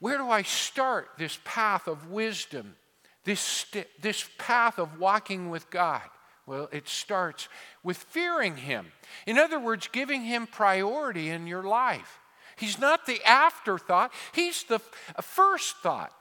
Where 0.00 0.18
do 0.18 0.28
I 0.28 0.42
start 0.42 1.10
this 1.18 1.38
path 1.44 1.86
of 1.86 2.10
wisdom? 2.10 2.74
This, 3.24 3.40
st- 3.40 3.88
this 4.00 4.28
path 4.38 4.78
of 4.78 4.98
walking 4.98 5.50
with 5.50 5.70
God? 5.70 6.02
Well, 6.46 6.68
it 6.72 6.88
starts 6.88 7.48
with 7.82 7.96
fearing 7.96 8.56
Him. 8.56 8.92
In 9.26 9.38
other 9.38 9.58
words, 9.58 9.88
giving 9.90 10.22
Him 10.24 10.46
priority 10.46 11.30
in 11.30 11.46
your 11.46 11.62
life. 11.62 12.20
He's 12.56 12.78
not 12.78 13.06
the 13.06 13.22
afterthought, 13.24 14.12
He's 14.32 14.64
the 14.64 14.76
f- 14.76 15.24
first 15.24 15.76
thought. 15.78 16.12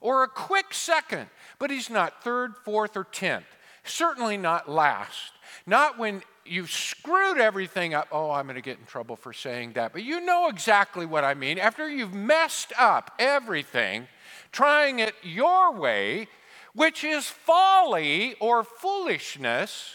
or 0.00 0.22
a 0.24 0.28
quick 0.28 0.72
second, 0.72 1.28
but 1.58 1.70
he's 1.70 1.90
not 1.90 2.24
third, 2.24 2.54
fourth, 2.64 2.96
or 2.96 3.04
tenth. 3.04 3.44
Certainly 3.84 4.38
not 4.38 4.68
last. 4.68 5.32
Not 5.66 5.98
when 5.98 6.22
you've 6.46 6.70
screwed 6.70 7.38
everything 7.38 7.92
up. 7.94 8.08
Oh, 8.10 8.30
I'm 8.30 8.46
going 8.46 8.56
to 8.56 8.62
get 8.62 8.78
in 8.78 8.86
trouble 8.86 9.16
for 9.16 9.32
saying 9.32 9.74
that. 9.74 9.92
But 9.92 10.02
you 10.02 10.20
know 10.20 10.48
exactly 10.48 11.04
what 11.06 11.22
I 11.22 11.34
mean. 11.34 11.58
After 11.58 11.88
you've 11.88 12.14
messed 12.14 12.72
up 12.78 13.12
everything, 13.18 14.08
trying 14.52 14.98
it 14.98 15.14
your 15.22 15.72
way, 15.72 16.28
which 16.74 17.04
is 17.04 17.26
folly 17.26 18.34
or 18.40 18.64
foolishness, 18.64 19.94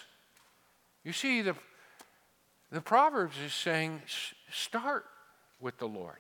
you 1.04 1.14
see, 1.14 1.42
the, 1.42 1.56
the 2.72 2.82
Proverbs 2.82 3.38
is 3.46 3.54
saying 3.54 4.02
start 4.52 5.06
with 5.60 5.78
the 5.78 5.88
Lord. 5.88 6.18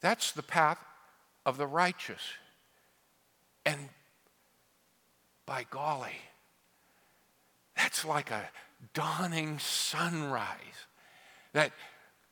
That's 0.00 0.32
the 0.32 0.42
path 0.42 0.78
of 1.44 1.58
the 1.58 1.66
righteous. 1.66 2.22
And 3.64 3.88
by 5.46 5.66
golly, 5.68 6.20
that's 7.76 8.04
like 8.04 8.30
a 8.30 8.48
dawning 8.94 9.58
sunrise 9.58 10.86
that 11.52 11.72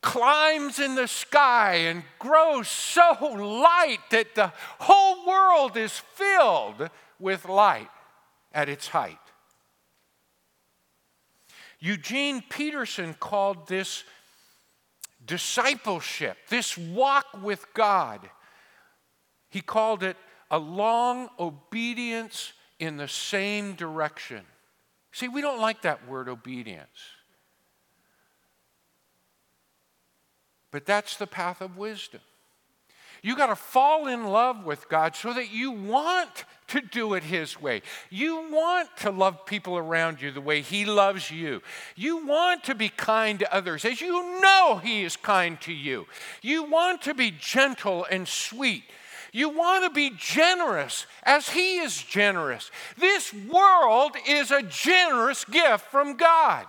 climbs 0.05 0.77
in 0.77 0.93
the 0.93 1.07
sky 1.07 1.73
and 1.87 2.03
grows 2.19 2.67
so 2.69 3.17
light 3.21 3.97
that 4.11 4.35
the 4.35 4.53
whole 4.79 5.25
world 5.25 5.75
is 5.75 5.91
filled 6.13 6.91
with 7.19 7.45
light 7.45 7.89
at 8.53 8.69
its 8.69 8.87
height. 8.87 9.17
Eugene 11.79 12.43
Peterson 12.47 13.15
called 13.15 13.67
this 13.67 14.03
discipleship, 15.25 16.37
this 16.49 16.77
walk 16.77 17.25
with 17.41 17.65
God, 17.73 18.29
he 19.49 19.59
called 19.59 20.03
it 20.03 20.17
a 20.51 20.59
long 20.59 21.29
obedience 21.39 22.53
in 22.77 22.97
the 22.97 23.07
same 23.07 23.73
direction. 23.73 24.45
See, 25.11 25.29
we 25.29 25.41
don't 25.41 25.59
like 25.59 25.81
that 25.81 26.07
word 26.07 26.29
obedience. 26.29 26.89
But 30.75 30.85
that's 30.85 31.15
the 31.15 31.25
path 31.25 31.61
of 31.61 31.77
wisdom. 31.77 32.19
You 33.21 33.37
got 33.37 33.47
to 33.47 33.55
fall 33.55 34.07
in 34.07 34.25
love 34.25 34.65
with 34.65 34.89
God 34.89 35.15
so 35.15 35.31
that 35.31 35.49
you 35.49 35.71
want 35.71 36.43
to 36.67 36.81
do 36.81 37.13
it 37.13 37.23
His 37.23 37.61
way. 37.61 37.81
You 38.09 38.51
want 38.51 38.89
to 38.97 39.09
love 39.09 39.45
people 39.45 39.77
around 39.77 40.21
you 40.21 40.33
the 40.33 40.41
way 40.41 40.59
He 40.59 40.83
loves 40.83 41.31
you. 41.31 41.61
You 41.95 42.27
want 42.27 42.65
to 42.65 42.75
be 42.75 42.89
kind 42.89 43.39
to 43.39 43.55
others 43.55 43.85
as 43.85 44.01
you 44.01 44.41
know 44.41 44.81
He 44.83 45.05
is 45.05 45.15
kind 45.15 45.61
to 45.61 45.71
you. 45.71 46.07
You 46.41 46.63
want 46.69 47.03
to 47.03 47.13
be 47.13 47.31
gentle 47.31 48.05
and 48.11 48.27
sweet. 48.27 48.83
You 49.31 49.47
want 49.47 49.85
to 49.85 49.89
be 49.91 50.11
generous 50.17 51.05
as 51.23 51.47
He 51.47 51.77
is 51.77 52.03
generous. 52.03 52.69
This 52.97 53.33
world 53.33 54.11
is 54.27 54.51
a 54.51 54.61
generous 54.61 55.45
gift 55.45 55.85
from 55.85 56.17
God. 56.17 56.65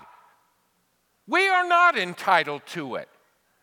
We 1.27 1.49
are 1.49 1.67
not 1.67 1.99
entitled 1.99 2.63
to 2.67 2.95
it. 2.95 3.09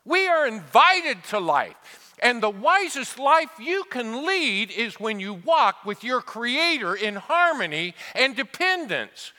We 0.05 0.27
are 0.27 0.47
invited 0.47 1.23
to 1.25 1.39
life. 1.39 1.75
And 2.21 2.41
the 2.41 2.49
wisest 2.49 3.19
life 3.19 3.49
you 3.59 3.83
can 3.89 4.25
lead 4.25 4.71
is 4.71 4.99
when 4.99 5.19
you 5.19 5.33
walk 5.33 5.83
with 5.85 6.03
your 6.03 6.21
Creator 6.21 6.95
in 6.95 7.15
harmony 7.15 7.95
and 8.15 8.35
dependence. 8.35 9.33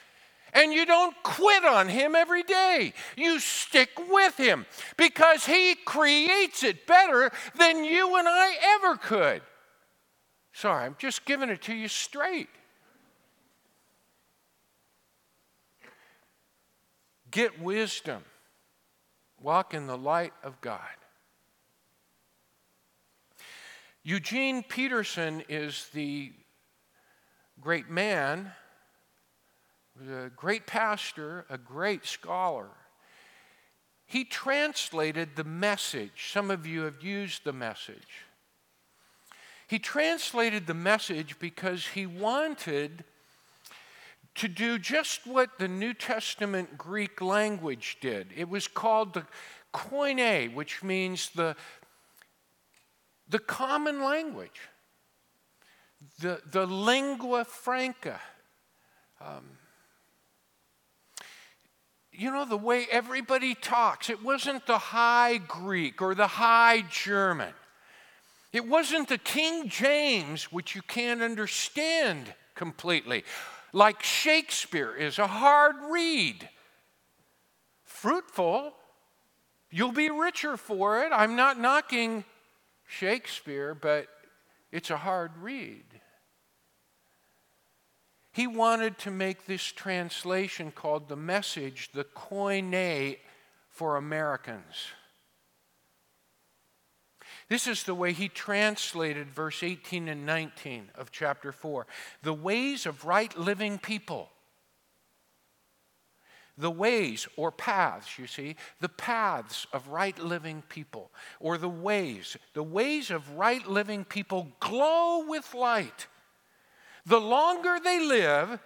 And 0.53 0.73
you 0.73 0.87
don't 0.87 1.17
quit 1.23 1.65
on 1.65 1.89
Him 1.89 2.15
every 2.15 2.43
day. 2.43 2.93
You 3.17 3.41
stick 3.41 3.91
with 4.11 4.37
Him 4.37 4.67
because 4.97 5.47
He 5.47 5.75
creates 5.75 6.63
it 6.63 6.87
better 6.87 7.33
than 7.59 7.85
you 7.85 8.17
and 8.17 8.29
I 8.29 8.55
ever 8.77 8.97
could. 8.97 9.43
Sorry, 10.53 10.85
I'm 10.85 10.97
just 10.99 11.25
giving 11.25 11.49
it 11.49 11.63
to 11.63 11.75
you 11.75 11.89
straight. 11.89 12.49
Get 17.31 17.61
wisdom. 17.61 18.23
Walk 19.45 19.75
in 19.75 19.87
the 19.87 19.99
light 19.99 20.33
of 20.43 20.59
God. 20.63 20.81
Eugene 24.03 24.63
Peterson 24.63 25.45
is 25.51 25.91
the 25.93 26.33
great 27.61 27.91
man, 27.91 28.53
a 30.11 30.31
great 30.31 30.67
pastor, 30.67 31.45
a 31.51 31.59
great 31.59 32.07
scholar. 32.07 32.71
He 34.07 34.25
translated 34.25 35.37
the 35.37 35.45
message. 35.45 36.31
Some 36.33 36.51
of 36.51 36.67
you 36.67 36.85
have 36.85 37.03
used 37.03 37.45
the 37.45 37.53
message. 37.53 38.25
He 39.67 39.79
translated 39.79 40.67
the 40.67 40.73
message 40.73 41.39
because 41.39 41.89
he 41.89 42.07
wanted 42.07 43.05
to 44.37 44.49
do 44.49 44.79
just 44.79 45.27
what 45.27 45.59
the 45.59 45.69
New 45.69 45.95
Testament 45.95 46.77
Greek 46.77 47.21
language 47.21 47.99
did. 48.01 48.29
It 48.37 48.49
was 48.49 48.67
called 48.67 49.15
the 49.15 49.27
koine, 49.73 50.55
which 50.55 50.83
means 50.83 51.31
the, 51.31 51.57
the 53.29 53.39
common 53.39 54.03
language, 54.03 54.61
the, 56.21 56.41
the 56.51 56.67
lingua 56.67 57.45
franca. 57.45 58.21
Um, 59.21 59.59
you 62.13 62.31
know, 62.31 62.45
the 62.45 62.57
way 62.57 62.87
everybody 62.91 63.55
talks. 63.55 64.09
It 64.09 64.23
wasn't 64.23 64.67
the 64.67 64.79
high 64.79 65.39
Greek 65.39 66.01
or 66.01 66.15
the 66.15 66.27
high 66.27 66.85
German. 66.91 67.53
It 68.53 68.69
wasn't 68.69 69.09
the 69.09 69.19
King 69.19 69.69
James, 69.69 70.53
which 70.53 70.77
you 70.77 70.83
can't 70.83 71.23
understand 71.23 72.33
completely 72.55 73.25
like 73.75 74.03
Shakespeare 74.05 74.95
is 74.95 75.19
a 75.19 75.27
hard 75.27 75.75
read. 75.91 76.49
Fruitful, 77.83 78.73
you'll 79.71 79.93
be 79.93 80.11
richer 80.11 80.57
for 80.57 81.03
it. 81.03 81.11
I'm 81.13 81.35
not 81.35 81.59
knocking 81.59 82.25
Shakespeare, 82.87 83.75
but 83.75 84.07
it's 84.71 84.91
a 84.91 84.97
hard 84.97 85.33
read. 85.41 85.85
He 88.31 88.47
wanted 88.47 88.97
to 88.99 89.11
make 89.11 89.47
this 89.47 89.65
translation 89.65 90.71
called 90.71 91.09
the 91.09 91.17
message 91.17 91.91
the 91.93 92.05
koine 92.05 93.19
for 93.69 93.97
Americans. 93.97 94.87
This 97.49 97.67
is 97.67 97.83
the 97.83 97.95
way 97.95 98.13
he 98.13 98.29
translated 98.29 99.31
verse 99.31 99.63
18 99.63 100.09
and 100.09 100.25
19 100.25 100.91
of 100.95 101.11
chapter 101.11 101.53
4 101.53 101.87
the 102.23 102.33
ways 102.33 102.87
of 102.87 103.05
right 103.05 103.37
living 103.39 103.79
people. 103.79 104.31
The 106.57 106.71
ways 106.71 107.27
or 107.37 107.51
paths, 107.51 108.17
you 108.17 108.29
see, 108.29 108.55
the 108.81 108.89
paths 108.89 109.67
of 109.73 109.89
right 109.89 110.17
living 110.17 110.63
people, 110.69 111.11
or 111.41 111.59
the 111.59 111.69
ways, 111.69 112.37
the 112.53 112.63
ways 112.63 113.11
of 113.11 113.37
right 113.37 113.67
living 113.67 114.05
people 114.05 114.53
glow 114.61 115.27
with 115.27 115.53
light. 115.53 116.07
The 117.07 117.21
longer 117.21 117.79
they 117.83 118.07
live, 118.07 118.61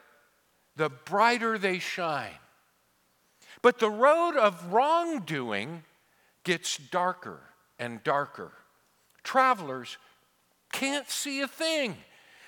the 0.77 0.91
brighter 0.91 1.57
they 1.57 1.79
shine. 1.79 2.38
But 3.62 3.79
the 3.79 3.91
road 3.91 4.37
of 4.37 4.71
wrongdoing 4.71 5.83
gets 6.45 6.77
darker 6.77 7.41
and 7.79 8.05
darker 8.05 8.53
travelers 9.29 9.99
can't 10.73 11.11
see 11.11 11.43
a 11.43 11.47
thing. 11.47 11.95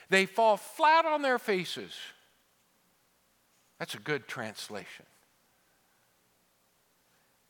They 0.09 0.25
fall 0.25 0.57
flat 0.57 1.05
on 1.05 1.21
their 1.21 1.39
faces. 1.39 1.93
That's 3.79 3.95
a 3.95 3.99
good 3.99 4.27
translation. 4.27 5.05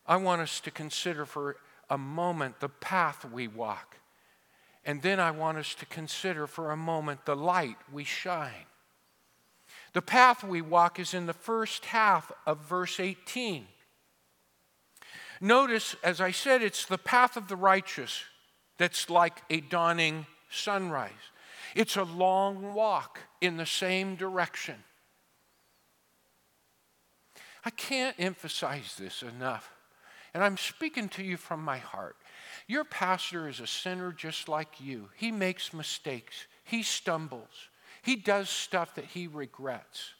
I 0.04 0.16
want 0.16 0.42
us 0.42 0.58
to 0.60 0.72
consider 0.72 1.24
for 1.24 1.56
a 1.88 1.96
moment 1.96 2.58
the 2.58 2.68
path 2.68 3.24
we 3.24 3.46
walk. 3.46 3.98
And 4.84 5.00
then 5.00 5.20
I 5.20 5.30
want 5.30 5.58
us 5.58 5.76
to 5.76 5.86
consider 5.86 6.48
for 6.48 6.72
a 6.72 6.76
moment 6.76 7.24
the 7.24 7.36
light 7.36 7.76
we 7.92 8.02
shine. 8.02 8.66
The 9.92 10.02
path 10.02 10.42
we 10.42 10.60
walk 10.60 10.98
is 10.98 11.14
in 11.14 11.26
the 11.26 11.32
first 11.32 11.84
half 11.84 12.32
of 12.46 12.58
verse 12.58 12.98
18. 12.98 13.68
Notice, 15.40 15.94
as 16.02 16.20
I 16.20 16.32
said, 16.32 16.62
it's 16.62 16.84
the 16.84 16.98
path 16.98 17.36
of 17.36 17.46
the 17.46 17.56
righteous 17.56 18.24
that's 18.80 19.10
like 19.10 19.42
a 19.50 19.60
dawning 19.60 20.24
sunrise. 20.48 21.10
It's 21.76 21.96
a 21.96 22.02
long 22.02 22.72
walk 22.72 23.18
in 23.42 23.58
the 23.58 23.66
same 23.66 24.16
direction. 24.16 24.76
I 27.62 27.68
can't 27.68 28.16
emphasize 28.18 28.96
this 28.98 29.22
enough. 29.22 29.70
And 30.32 30.42
I'm 30.42 30.56
speaking 30.56 31.10
to 31.10 31.22
you 31.22 31.36
from 31.36 31.62
my 31.62 31.76
heart. 31.76 32.16
Your 32.68 32.84
pastor 32.84 33.50
is 33.50 33.60
a 33.60 33.66
sinner 33.66 34.12
just 34.12 34.48
like 34.48 34.80
you. 34.80 35.10
He 35.14 35.30
makes 35.30 35.74
mistakes, 35.74 36.46
he 36.64 36.82
stumbles, 36.82 37.68
he 38.00 38.16
does 38.16 38.48
stuff 38.48 38.94
that 38.94 39.04
he 39.04 39.26
regrets. 39.26 40.14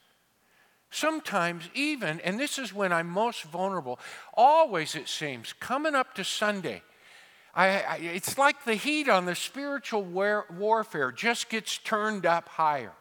Sometimes, 0.91 1.71
even, 1.73 2.21
and 2.21 2.39
this 2.39 2.59
is 2.59 2.75
when 2.75 2.93
I'm 2.93 3.09
most 3.09 3.45
vulnerable, 3.45 3.99
always 4.35 4.95
it 4.95 5.09
seems, 5.09 5.55
coming 5.55 5.95
up 5.95 6.15
to 6.17 6.25
Sunday, 6.25 6.83
I, 7.55 7.69
I, 7.83 7.97
it's 7.97 8.39
like 8.39 8.65
the 8.65 8.75
heat 8.75 9.09
on 9.09 9.27
the 9.27 9.35
spiritual 9.35 10.03
war, 10.03 10.47
warfare 10.57 11.13
just 11.13 11.49
gets 11.49 11.79
turned 11.79 12.27
up 12.27 12.49
higher. 12.49 12.93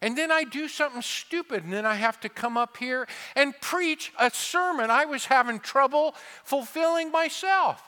And 0.00 0.18
then 0.18 0.30
I 0.30 0.44
do 0.44 0.68
something 0.68 1.02
stupid, 1.02 1.64
and 1.64 1.72
then 1.72 1.86
I 1.86 1.94
have 1.94 2.20
to 2.20 2.28
come 2.28 2.56
up 2.56 2.76
here 2.76 3.06
and 3.34 3.58
preach 3.60 4.12
a 4.18 4.30
sermon 4.30 4.90
I 4.90 5.06
was 5.06 5.26
having 5.26 5.60
trouble 5.60 6.14
fulfilling 6.44 7.10
myself. 7.10 7.82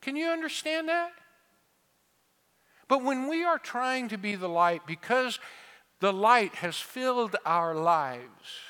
Can 0.00 0.16
you 0.16 0.28
understand 0.28 0.88
that? 0.88 1.10
But 2.86 3.02
when 3.02 3.28
we 3.28 3.44
are 3.44 3.58
trying 3.58 4.08
to 4.08 4.18
be 4.18 4.36
the 4.36 4.48
light, 4.48 4.82
because 4.86 5.40
the 6.00 6.12
light 6.12 6.56
has 6.56 6.76
filled 6.76 7.34
our 7.46 7.74
lives, 7.74 8.60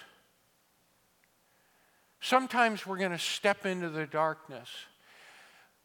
sometimes 2.20 2.86
we're 2.86 2.98
going 2.98 3.10
to 3.10 3.18
step 3.18 3.66
into 3.66 3.90
the 3.90 4.06
darkness. 4.06 4.68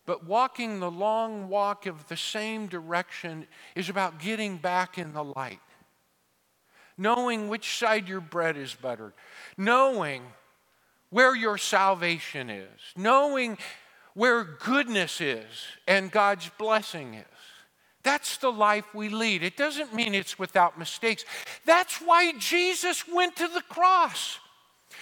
But 0.10 0.26
walking 0.26 0.80
the 0.80 0.90
long 0.90 1.50
walk 1.50 1.86
of 1.86 2.08
the 2.08 2.18
same 2.18 2.66
direction 2.66 3.46
is 3.76 3.90
about 3.90 4.20
getting 4.20 4.58
back 4.58 4.98
in 4.98 5.14
the 5.14 5.24
light 5.24 5.60
knowing 6.98 7.48
which 7.48 7.78
side 7.78 8.10
your 8.10 8.20
bread 8.20 8.58
is 8.58 8.74
buttered, 8.74 9.14
knowing 9.56 10.24
where 11.12 11.36
your 11.36 11.60
salvation 11.60 12.50
is, 12.50 12.80
knowing 12.98 13.56
where 14.16 14.44
goodness 14.44 15.22
is 15.22 15.46
and 15.88 16.12
God's 16.12 16.50
blessing 16.58 17.14
is. 17.14 17.26
That's 18.02 18.38
the 18.38 18.52
life 18.52 18.96
we 18.96 19.10
lead. 19.10 19.44
It 19.44 19.58
doesn't 19.58 19.94
mean 19.94 20.16
it's 20.16 20.40
without 20.40 20.80
mistakes. 20.80 21.24
That's 21.68 22.02
why 22.02 22.34
Jesus 22.40 23.08
went 23.08 23.36
to 23.36 23.48
the 23.48 23.62
cross 23.70 24.40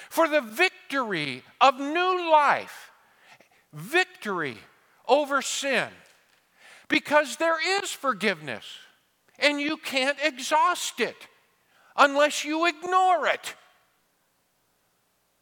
for 0.10 0.28
the 0.28 0.42
victory 0.42 1.44
of 1.62 1.80
new 1.80 2.30
life, 2.30 2.92
victory 3.72 4.58
over 5.08 5.42
sin. 5.42 5.90
Because 6.90 7.36
there 7.36 7.82
is 7.82 7.92
forgiveness, 7.92 8.64
and 9.40 9.60
you 9.60 9.78
can't 9.78 10.18
exhaust 10.24 11.00
it 11.00 11.16
unless 11.98 12.46
you 12.46 12.66
ignore 12.66 13.28
it, 13.28 13.56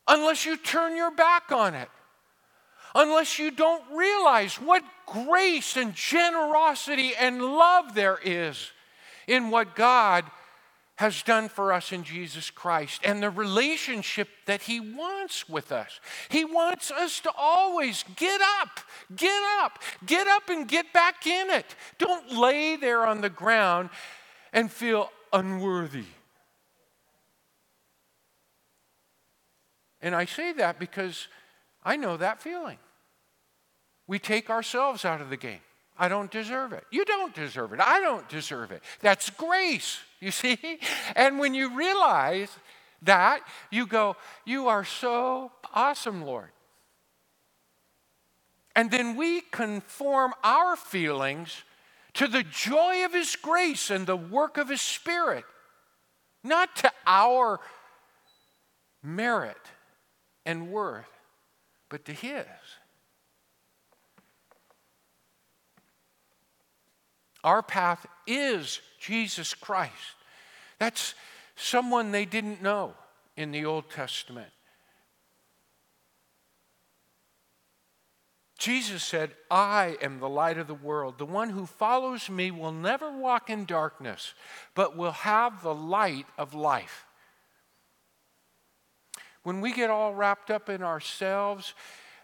unless 0.07 0.45
you 0.45 0.57
turn 0.57 0.95
your 0.95 1.11
back 1.11 1.51
on 1.51 1.75
it, 1.75 1.89
unless 2.95 3.37
you 3.37 3.51
don't 3.51 3.83
realize 3.93 4.55
what 4.55 4.83
grace 5.05 5.77
and 5.77 5.93
generosity 5.93 7.11
and 7.19 7.41
love 7.41 7.93
there 7.93 8.17
is 8.23 8.71
in 9.27 9.51
what 9.51 9.75
God 9.75 10.25
has 10.97 11.23
done 11.23 11.49
for 11.49 11.73
us 11.73 11.91
in 11.91 12.03
Jesus 12.03 12.49
Christ 12.49 13.01
and 13.03 13.21
the 13.21 13.29
relationship 13.29 14.29
that 14.45 14.61
He 14.61 14.79
wants 14.79 15.49
with 15.49 15.71
us. 15.71 15.99
He 16.29 16.45
wants 16.45 16.89
us 16.89 17.19
to 17.21 17.31
always 17.37 18.05
get 18.15 18.39
up, 18.61 18.79
get 19.15 19.43
up, 19.59 19.79
get 20.05 20.27
up 20.27 20.49
and 20.49 20.67
get 20.67 20.93
back 20.93 21.27
in 21.27 21.49
it. 21.49 21.75
Don't 21.97 22.31
lay 22.31 22.77
there 22.77 23.05
on 23.05 23.21
the 23.21 23.29
ground 23.29 23.89
and 24.53 24.71
feel 24.71 25.11
unworthy. 25.33 26.05
And 30.01 30.15
I 30.15 30.25
say 30.25 30.53
that 30.53 30.79
because 30.79 31.27
I 31.83 31.97
know 31.97 32.15
that 32.17 32.41
feeling. 32.41 32.77
We 34.07 34.19
take 34.19 34.49
ourselves 34.49 35.03
out 35.03 35.19
of 35.19 35.29
the 35.29 35.37
game. 35.37 35.59
I 35.97 36.09
don't 36.09 36.29
deserve 36.29 36.73
it. 36.73 36.83
You 36.91 37.05
don't 37.05 37.33
deserve 37.33 37.73
it. 37.73 37.79
I 37.79 38.01
don't 38.01 38.27
deserve 38.27 38.71
it. 38.71 38.83
That's 39.01 39.29
grace, 39.29 39.99
you 40.25 40.31
see? 40.31 40.57
And 41.15 41.39
when 41.39 41.53
you 41.53 41.77
realize 41.77 42.49
that, 43.03 43.41
you 43.71 43.85
go, 43.85 44.17
You 44.45 44.67
are 44.67 44.83
so 44.83 45.51
awesome, 45.73 46.23
Lord. 46.23 46.49
And 48.75 48.91
then 48.91 49.15
we 49.15 49.41
conform 49.41 50.33
our 50.43 50.75
feelings 50.75 51.63
to 52.15 52.27
the 52.27 52.43
joy 52.43 53.05
of 53.05 53.13
His 53.13 53.35
grace 53.35 53.89
and 53.89 54.05
the 54.05 54.17
work 54.17 54.57
of 54.57 54.69
His 54.69 54.81
Spirit, 54.81 55.45
not 56.43 56.75
to 56.77 56.91
our 57.05 57.59
merit 59.01 59.61
and 60.45 60.71
worth, 60.71 61.05
but 61.89 62.03
to 62.05 62.13
His. 62.13 62.45
Our 67.45 67.61
path 67.61 68.07
is 68.25 68.81
Jesus 68.99 69.53
Christ. 69.53 69.93
That's 70.79 71.13
someone 71.55 72.11
they 72.11 72.25
didn't 72.25 72.61
know 72.61 72.95
in 73.37 73.51
the 73.51 73.65
Old 73.65 73.89
Testament. 73.89 74.49
Jesus 78.57 79.03
said, 79.03 79.31
I 79.51 79.95
am 80.01 80.19
the 80.19 80.27
light 80.27 80.57
of 80.57 80.65
the 80.65 80.73
world. 80.73 81.19
The 81.19 81.25
one 81.25 81.51
who 81.51 81.67
follows 81.67 82.29
me 82.31 82.49
will 82.49 82.71
never 82.71 83.15
walk 83.15 83.49
in 83.49 83.65
darkness, 83.65 84.33
but 84.73 84.97
will 84.97 85.11
have 85.11 85.61
the 85.61 85.75
light 85.75 86.25
of 86.37 86.55
life 86.55 87.05
when 89.43 89.61
we 89.61 89.71
get 89.71 89.91
all 89.91 90.15
wrapped 90.15 90.49
up 90.49 90.69
in 90.69 90.81
ourselves 90.81 91.75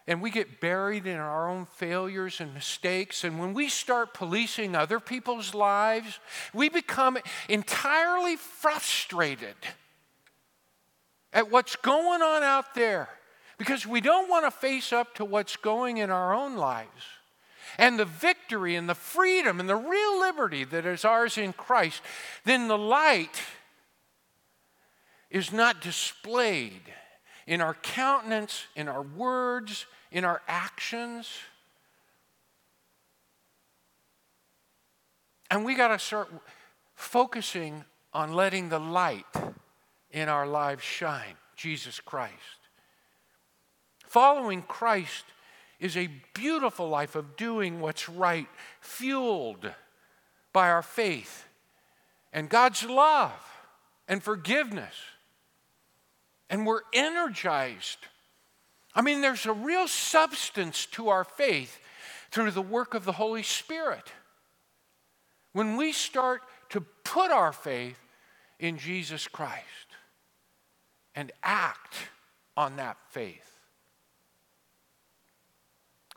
and 0.06 0.20
we 0.20 0.30
get 0.30 0.60
buried 0.60 1.06
in 1.06 1.16
our 1.16 1.48
own 1.48 1.66
failures 1.66 2.40
and 2.40 2.52
mistakes, 2.54 3.24
and 3.24 3.38
when 3.38 3.54
we 3.54 3.68
start 3.68 4.14
policing 4.14 4.74
other 4.74 4.98
people's 4.98 5.54
lives, 5.54 6.18
we 6.52 6.68
become 6.68 7.18
entirely 7.48 8.36
frustrated 8.36 9.54
at 11.32 11.50
what's 11.50 11.76
going 11.76 12.20
on 12.20 12.42
out 12.42 12.74
there 12.74 13.08
because 13.58 13.86
we 13.86 14.00
don't 14.00 14.28
want 14.28 14.44
to 14.44 14.50
face 14.50 14.92
up 14.92 15.14
to 15.14 15.24
what's 15.24 15.56
going 15.56 15.98
in 15.98 16.10
our 16.10 16.34
own 16.34 16.56
lives. 16.56 17.04
And 17.78 17.98
the 17.98 18.04
victory 18.04 18.74
and 18.74 18.88
the 18.88 18.94
freedom 18.94 19.60
and 19.60 19.68
the 19.68 19.76
real 19.76 20.20
liberty 20.20 20.64
that 20.64 20.84
is 20.84 21.04
ours 21.04 21.38
in 21.38 21.52
Christ, 21.52 22.02
then 22.44 22.68
the 22.68 22.76
light 22.76 23.40
is 25.30 25.52
not 25.52 25.80
displayed 25.80 26.92
in 27.46 27.60
our 27.60 27.74
countenance, 27.74 28.66
in 28.76 28.88
our 28.88 29.02
words, 29.02 29.86
in 30.10 30.24
our 30.24 30.42
actions. 30.46 31.28
And 35.50 35.64
we 35.64 35.74
got 35.74 35.88
to 35.88 35.98
start 35.98 36.28
focusing 36.94 37.84
on 38.12 38.32
letting 38.32 38.68
the 38.68 38.78
light 38.78 39.26
in 40.10 40.28
our 40.28 40.46
lives 40.46 40.82
shine 40.82 41.34
Jesus 41.56 42.00
Christ. 42.00 42.32
Following 44.06 44.62
Christ 44.62 45.24
is 45.80 45.96
a 45.96 46.08
beautiful 46.34 46.88
life 46.88 47.16
of 47.16 47.36
doing 47.36 47.80
what's 47.80 48.08
right, 48.08 48.46
fueled 48.80 49.70
by 50.52 50.68
our 50.68 50.82
faith 50.82 51.46
and 52.32 52.48
God's 52.48 52.84
love 52.84 53.32
and 54.08 54.22
forgiveness 54.22 54.94
and 56.52 56.66
we're 56.66 56.82
energized. 56.92 57.96
I 58.94 59.00
mean, 59.00 59.22
there's 59.22 59.46
a 59.46 59.54
real 59.54 59.88
substance 59.88 60.84
to 60.86 61.08
our 61.08 61.24
faith 61.24 61.80
through 62.30 62.50
the 62.50 62.60
work 62.60 62.92
of 62.92 63.06
the 63.06 63.12
Holy 63.12 63.42
Spirit. 63.42 64.12
When 65.54 65.76
we 65.76 65.92
start 65.92 66.42
to 66.68 66.82
put 66.82 67.30
our 67.30 67.54
faith 67.54 67.98
in 68.60 68.76
Jesus 68.76 69.26
Christ 69.26 69.64
and 71.14 71.32
act 71.42 71.96
on 72.56 72.76
that 72.76 72.98
faith. 73.08 73.58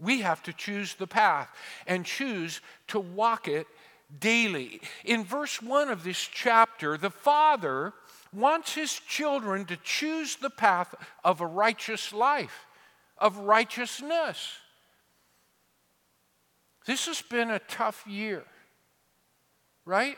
We 0.02 0.20
have 0.20 0.44
to 0.44 0.54
choose 0.54 0.96
the 0.96 1.08
path 1.08 1.48
and 1.88 2.06
choose 2.06 2.60
to 2.90 3.00
walk 3.00 3.48
it 3.48 3.68
daily. 4.20 4.82
In 5.06 5.24
verse 5.24 5.62
1 5.62 5.90
of 5.90 6.04
this 6.04 6.20
chapter, 6.20 6.98
the 6.98 7.10
Father 7.10 7.94
wants 8.36 8.74
his 8.74 8.92
children 8.92 9.66
to 9.66 9.78
choose 9.78 10.36
the 10.36 10.50
path 10.50 10.94
of 11.24 11.42
a 11.42 11.46
righteous 11.46 12.14
life, 12.14 12.66
of 13.18 13.38
righteousness. 13.38 14.58
This 16.86 17.08
has 17.08 17.22
been 17.22 17.50
a 17.50 17.60
tough 17.60 18.06
year, 18.06 18.44
right? 19.86 20.18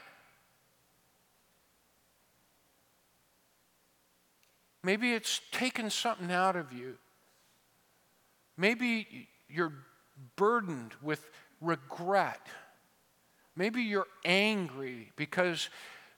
Maybe 4.83 5.13
it's 5.13 5.41
taken 5.51 5.89
something 5.89 6.31
out 6.31 6.55
of 6.55 6.71
you. 6.71 6.97
Maybe 8.57 9.27
you're 9.49 9.73
burdened 10.35 10.93
with 11.01 11.29
regret. 11.61 12.41
Maybe 13.55 13.83
you're 13.83 14.07
angry 14.23 15.11
because 15.15 15.69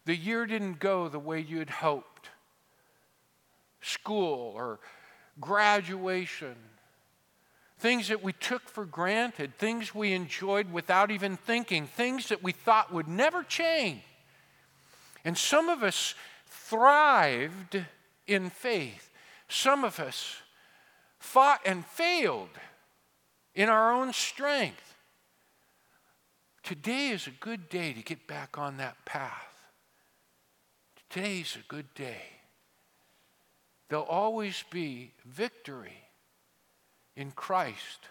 the 0.10 0.16
year 0.16 0.48
didn't 0.48 0.80
go 0.80 1.08
the 1.08 1.20
way 1.20 1.40
you'd 1.40 1.70
hoped. 1.70 2.32
School 3.80 4.54
or 4.56 4.80
graduation, 5.40 6.56
things 7.78 8.08
that 8.08 8.24
we 8.24 8.34
took 8.34 8.68
for 8.68 8.86
granted, 8.86 9.56
things 9.60 9.94
we 9.94 10.14
enjoyed 10.14 10.74
without 10.74 11.12
even 11.12 11.38
thinking, 11.38 11.86
things 11.86 12.30
that 12.30 12.42
we 12.42 12.52
thought 12.52 12.92
would 12.92 13.08
never 13.08 13.44
change. 13.44 14.02
And 15.24 15.38
some 15.38 15.70
of 15.70 15.84
us 15.84 16.16
thrived 16.48 17.80
in 18.26 18.50
faith, 18.50 19.12
some 19.48 19.84
of 19.84 20.00
us 20.00 20.38
fought 21.20 21.62
and 21.68 21.86
failed 21.86 22.50
in 23.54 23.70
our 23.70 23.94
own 23.94 24.12
strength. 24.12 24.96
Today 26.64 27.10
is 27.10 27.28
a 27.28 27.32
good 27.32 27.70
day 27.70 27.94
to 27.94 28.02
get 28.02 28.26
back 28.26 28.58
on 28.58 28.78
that 28.78 29.06
path. 29.06 29.49
Today's 31.10 31.58
a 31.60 31.68
good 31.68 31.92
day. 31.96 32.22
There'll 33.90 34.06
always 34.06 34.64
be 34.70 35.12
victory 35.26 35.98
in 37.16 37.32
Christ. 37.32 38.08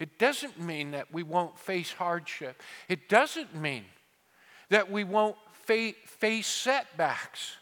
It 0.00 0.18
doesn't 0.18 0.60
mean 0.60 0.90
that 0.92 1.12
we 1.12 1.22
won't 1.22 1.58
face 1.58 1.92
hardship. 1.92 2.60
It 2.88 3.08
doesn't 3.08 3.54
mean 3.54 3.84
that 4.68 4.90
we 4.90 5.04
won't 5.04 5.36
fa- 5.52 5.94
face 6.06 6.46
setbacks 6.46 7.56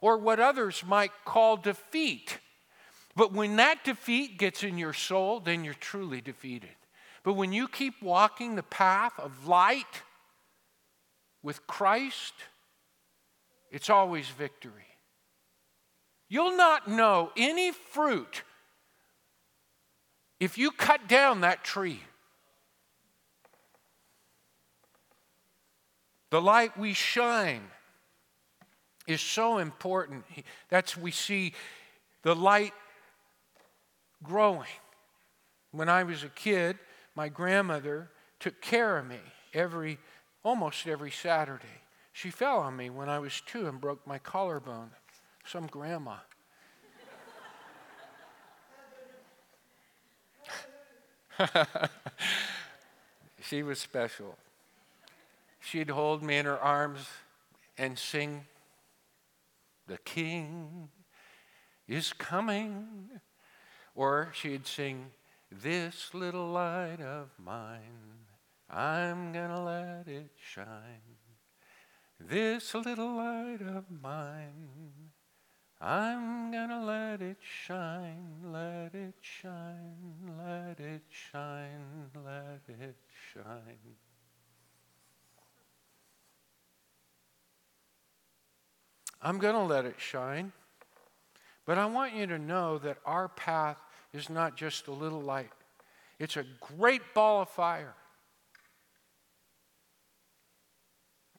or 0.00 0.18
what 0.18 0.40
others 0.40 0.84
might 0.86 1.12
call 1.24 1.56
defeat. 1.56 2.38
But 3.16 3.32
when 3.32 3.56
that 3.56 3.84
defeat 3.84 4.38
gets 4.38 4.62
in 4.62 4.76
your 4.76 4.92
soul, 4.92 5.40
then 5.40 5.64
you're 5.64 5.74
truly 5.74 6.20
defeated. 6.20 6.70
But 7.24 7.34
when 7.34 7.52
you 7.52 7.68
keep 7.68 8.02
walking 8.02 8.56
the 8.56 8.62
path 8.62 9.12
of 9.18 9.46
light 9.46 10.02
with 11.42 11.66
Christ, 11.66 12.34
it's 13.72 13.90
always 13.90 14.28
victory. 14.28 14.86
You'll 16.28 16.56
not 16.56 16.86
know 16.86 17.32
any 17.36 17.72
fruit 17.72 18.42
if 20.38 20.58
you 20.58 20.70
cut 20.70 21.08
down 21.08 21.40
that 21.40 21.64
tree. 21.64 22.00
The 26.30 26.40
light 26.40 26.78
we 26.78 26.92
shine 26.92 27.62
is 29.06 29.20
so 29.20 29.58
important. 29.58 30.24
That's 30.68 30.96
we 30.96 31.10
see 31.10 31.54
the 32.22 32.34
light 32.34 32.72
growing. 34.22 34.68
When 35.70 35.88
I 35.88 36.04
was 36.04 36.24
a 36.24 36.28
kid, 36.28 36.78
my 37.14 37.28
grandmother 37.28 38.10
took 38.40 38.60
care 38.60 38.98
of 38.98 39.06
me 39.06 39.20
every 39.52 39.98
almost 40.42 40.86
every 40.86 41.10
Saturday. 41.10 41.81
She 42.12 42.30
fell 42.30 42.58
on 42.58 42.76
me 42.76 42.90
when 42.90 43.08
I 43.08 43.18
was 43.18 43.40
2 43.46 43.66
and 43.66 43.80
broke 43.80 44.06
my 44.06 44.18
collarbone. 44.18 44.90
Some 45.46 45.66
grandma. 45.66 46.16
she 53.42 53.62
was 53.62 53.78
special. 53.78 54.36
She'd 55.58 55.90
hold 55.90 56.22
me 56.22 56.36
in 56.36 56.46
her 56.46 56.58
arms 56.58 57.06
and 57.78 57.98
sing, 57.98 58.44
The 59.86 59.98
King 59.98 60.90
is 61.88 62.12
coming. 62.12 63.08
Or 63.94 64.30
she'd 64.34 64.66
sing, 64.66 65.06
This 65.50 66.12
little 66.14 66.50
light 66.50 67.00
of 67.00 67.30
mine, 67.38 68.26
I'm 68.70 69.32
gonna 69.32 69.64
let 69.64 70.08
it 70.08 70.30
shine. 70.36 71.21
This 72.20 72.74
little 72.74 73.16
light 73.16 73.60
of 73.60 73.84
mine, 74.02 75.10
I'm 75.80 76.52
gonna 76.52 76.84
let 76.84 77.20
it 77.20 77.38
shine, 77.40 78.40
let 78.44 78.94
it 78.94 79.14
shine, 79.20 80.30
let 80.38 80.78
it 80.78 81.02
shine, 81.08 82.10
let 82.14 82.60
it 82.68 82.96
shine. 83.32 83.96
I'm 89.20 89.38
to 89.38 89.58
let 89.66 89.84
it 89.84 89.96
shine. 89.98 90.52
But 91.64 91.78
I 91.78 91.86
want 91.86 92.14
you 92.14 92.26
to 92.26 92.38
know 92.38 92.78
that 92.78 92.98
our 93.06 93.28
path 93.28 93.78
is 94.12 94.28
not 94.28 94.56
just 94.56 94.88
a 94.88 94.92
little 94.92 95.22
light, 95.22 95.52
it's 96.18 96.36
a 96.36 96.44
great 96.60 97.02
ball 97.14 97.42
of 97.42 97.48
fire. 97.48 97.94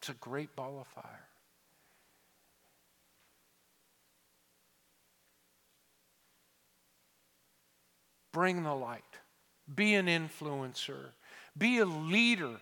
It's 0.04 0.10
a 0.10 0.16
great 0.16 0.54
ball 0.54 0.82
of 0.82 0.88
fire. 0.88 1.28
Bring 8.34 8.64
the 8.64 8.74
light. 8.74 9.02
Be 9.74 9.94
an 9.94 10.08
influencer. 10.08 11.12
Be 11.58 11.78
a 11.78 11.86
leader. 11.86 12.58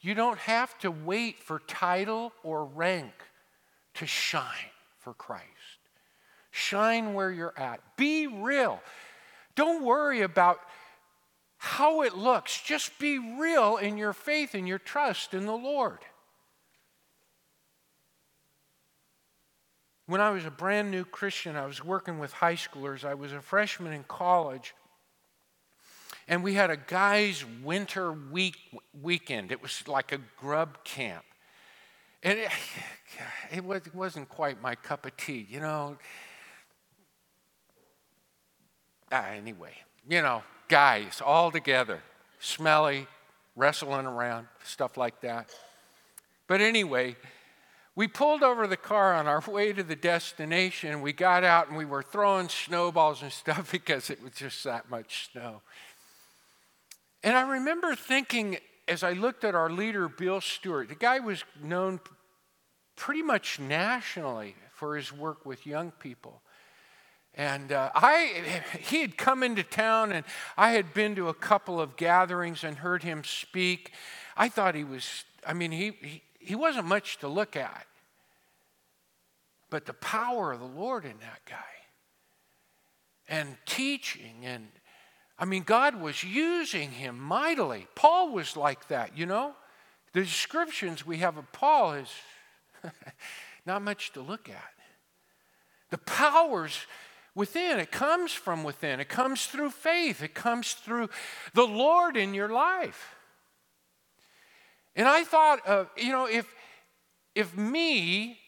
You 0.00 0.14
don't 0.14 0.40
have 0.40 0.76
to 0.80 0.90
wait 0.90 1.38
for 1.38 1.60
title 1.68 2.32
or 2.42 2.64
rank 2.64 3.12
to 3.94 4.06
shine 4.08 4.42
for 4.98 5.14
Christ. 5.14 5.44
Shine 6.50 7.14
where 7.14 7.30
you're 7.30 7.56
at. 7.56 7.78
Be 7.96 8.26
real. 8.26 8.82
Don't 9.54 9.84
worry 9.84 10.22
about 10.22 10.58
how 11.58 12.02
it 12.02 12.16
looks. 12.16 12.60
Just 12.60 12.98
be 12.98 13.20
real 13.20 13.76
in 13.76 13.96
your 13.96 14.12
faith 14.12 14.54
and 14.54 14.66
your 14.66 14.80
trust 14.80 15.32
in 15.32 15.46
the 15.46 15.52
Lord. 15.52 16.00
When 20.12 20.20
I 20.20 20.28
was 20.28 20.44
a 20.44 20.50
brand 20.50 20.90
new 20.90 21.06
Christian, 21.06 21.56
I 21.56 21.64
was 21.64 21.82
working 21.82 22.18
with 22.18 22.34
high 22.34 22.56
schoolers. 22.56 23.02
I 23.02 23.14
was 23.14 23.32
a 23.32 23.40
freshman 23.40 23.94
in 23.94 24.04
college. 24.04 24.74
And 26.28 26.44
we 26.44 26.52
had 26.52 26.68
a 26.68 26.76
guy's 26.76 27.46
winter 27.64 28.12
week 28.12 28.58
weekend. 29.00 29.50
It 29.50 29.62
was 29.62 29.88
like 29.88 30.12
a 30.12 30.18
grub 30.38 30.84
camp. 30.84 31.24
And 32.22 32.40
it, 32.40 32.50
it, 33.52 33.64
was, 33.64 33.86
it 33.86 33.94
wasn't 33.94 34.28
quite 34.28 34.60
my 34.60 34.74
cup 34.74 35.06
of 35.06 35.16
tea, 35.16 35.46
you 35.48 35.60
know. 35.60 35.96
Ah, 39.10 39.28
anyway, 39.30 39.72
you 40.06 40.20
know, 40.20 40.42
guys 40.68 41.22
all 41.24 41.50
together, 41.50 42.02
smelly, 42.38 43.06
wrestling 43.56 44.04
around, 44.04 44.46
stuff 44.62 44.98
like 44.98 45.22
that. 45.22 45.48
But 46.48 46.60
anyway, 46.60 47.16
we 47.94 48.08
pulled 48.08 48.42
over 48.42 48.66
the 48.66 48.76
car 48.76 49.14
on 49.14 49.26
our 49.26 49.42
way 49.46 49.72
to 49.72 49.82
the 49.82 49.96
destination. 49.96 51.02
We 51.02 51.12
got 51.12 51.44
out 51.44 51.68
and 51.68 51.76
we 51.76 51.84
were 51.84 52.02
throwing 52.02 52.48
snowballs 52.48 53.22
and 53.22 53.32
stuff 53.32 53.70
because 53.72 54.08
it 54.08 54.22
was 54.22 54.32
just 54.32 54.64
that 54.64 54.90
much 54.90 55.30
snow. 55.32 55.62
And 57.22 57.36
I 57.36 57.42
remember 57.42 57.94
thinking, 57.94 58.58
as 58.88 59.02
I 59.02 59.12
looked 59.12 59.44
at 59.44 59.54
our 59.54 59.70
leader, 59.70 60.08
Bill 60.08 60.40
Stewart, 60.40 60.88
the 60.88 60.94
guy 60.94 61.20
was 61.20 61.44
known 61.62 62.00
pretty 62.96 63.22
much 63.22 63.60
nationally 63.60 64.56
for 64.72 64.96
his 64.96 65.12
work 65.12 65.46
with 65.46 65.66
young 65.66 65.92
people. 65.92 66.42
And 67.34 67.72
uh, 67.72 67.90
I, 67.94 68.62
he 68.80 69.02
had 69.02 69.16
come 69.16 69.42
into 69.42 69.62
town, 69.62 70.12
and 70.12 70.24
I 70.56 70.72
had 70.72 70.92
been 70.94 71.14
to 71.16 71.28
a 71.28 71.34
couple 71.34 71.80
of 71.80 71.96
gatherings 71.96 72.64
and 72.64 72.78
heard 72.78 73.02
him 73.02 73.22
speak. 73.22 73.92
I 74.36 74.48
thought 74.48 74.74
he 74.74 74.84
was, 74.84 75.24
I 75.46 75.52
mean, 75.52 75.70
he, 75.72 75.92
he, 76.02 76.22
he 76.42 76.54
wasn't 76.54 76.86
much 76.86 77.18
to 77.18 77.28
look 77.28 77.56
at. 77.56 77.86
But 79.70 79.86
the 79.86 79.94
power 79.94 80.52
of 80.52 80.60
the 80.60 80.66
Lord 80.66 81.04
in 81.04 81.18
that 81.20 81.40
guy, 81.48 81.56
and 83.28 83.56
teaching, 83.64 84.44
and 84.44 84.68
I 85.38 85.44
mean, 85.44 85.62
God 85.62 86.00
was 86.00 86.22
using 86.22 86.90
him 86.90 87.18
mightily. 87.18 87.86
Paul 87.94 88.32
was 88.32 88.56
like 88.56 88.88
that, 88.88 89.16
you 89.16 89.26
know? 89.26 89.54
The 90.12 90.20
descriptions 90.20 91.06
we 91.06 91.18
have 91.18 91.38
of 91.38 91.50
Paul 91.52 91.94
is 91.94 92.10
not 93.66 93.82
much 93.82 94.12
to 94.12 94.20
look 94.20 94.48
at. 94.50 94.72
The 95.90 95.98
powers 95.98 96.86
within. 97.34 97.78
It 97.78 97.90
comes 97.90 98.32
from 98.32 98.64
within. 98.64 99.00
It 99.00 99.08
comes 99.08 99.46
through 99.46 99.70
faith. 99.70 100.22
It 100.22 100.34
comes 100.34 100.74
through 100.74 101.08
the 101.54 101.66
Lord 101.66 102.16
in 102.16 102.34
your 102.34 102.48
life. 102.48 103.16
And 104.94 105.08
I 105.08 105.24
thought, 105.24 105.88
you 105.96 106.10
know, 106.10 106.26
if, 106.26 106.46
if 107.34 107.56
me 107.56 108.38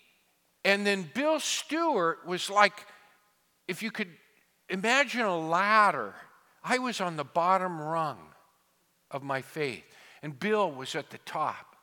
and 0.65 0.87
then 0.87 1.09
Bill 1.15 1.41
Stewart 1.41 2.27
was 2.27 2.51
like, 2.51 2.87
if 3.69 3.83
you 3.83 3.91
could 3.91 4.11
imagine 4.69 5.23
a 5.23 5.39
ladder, 5.39 6.15
I 6.63 6.79
was 6.79 7.01
on 7.01 7.17
the 7.17 7.25
bottom 7.25 7.81
rung 7.81 8.19
of 9.11 9.23
my 9.23 9.43
faith, 9.43 9.85
and 10.23 10.39
Bill 10.39 10.71
was 10.71 10.95
at 10.95 11.11
the 11.11 11.19
top. 11.19 11.77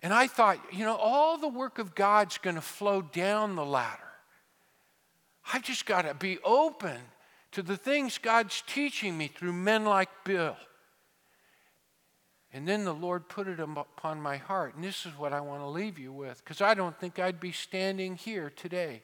And 0.00 0.12
I 0.14 0.28
thought, 0.28 0.58
you 0.72 0.84
know, 0.84 0.96
all 0.96 1.38
the 1.38 1.48
work 1.48 1.78
of 1.78 1.94
God's 1.94 2.38
going 2.38 2.54
to 2.54 2.62
flow 2.62 3.02
down 3.02 3.56
the 3.56 3.64
ladder. 3.64 3.98
I've 5.52 5.62
just 5.62 5.86
got 5.86 6.02
to 6.02 6.14
be 6.14 6.38
open 6.44 6.98
to 7.52 7.62
the 7.62 7.76
things 7.76 8.18
God's 8.18 8.62
teaching 8.66 9.18
me 9.18 9.28
through 9.28 9.54
men 9.54 9.84
like 9.84 10.08
Bill. 10.24 10.56
And 12.52 12.66
then 12.66 12.84
the 12.84 12.94
Lord 12.94 13.28
put 13.28 13.46
it 13.46 13.60
upon 13.60 14.22
my 14.22 14.38
heart. 14.38 14.74
And 14.74 14.82
this 14.82 15.04
is 15.04 15.12
what 15.18 15.32
I 15.32 15.40
want 15.40 15.60
to 15.60 15.68
leave 15.68 15.98
you 15.98 16.12
with, 16.12 16.42
because 16.42 16.60
I 16.60 16.74
don't 16.74 16.98
think 16.98 17.18
I'd 17.18 17.40
be 17.40 17.52
standing 17.52 18.16
here 18.16 18.50
today. 18.54 19.02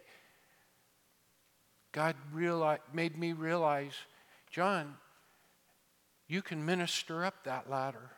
God 1.92 2.16
realized, 2.32 2.82
made 2.92 3.18
me 3.18 3.32
realize, 3.32 3.92
John, 4.50 4.94
you 6.26 6.42
can 6.42 6.64
minister 6.64 7.24
up 7.24 7.44
that 7.44 7.68
ladder. 7.68 8.10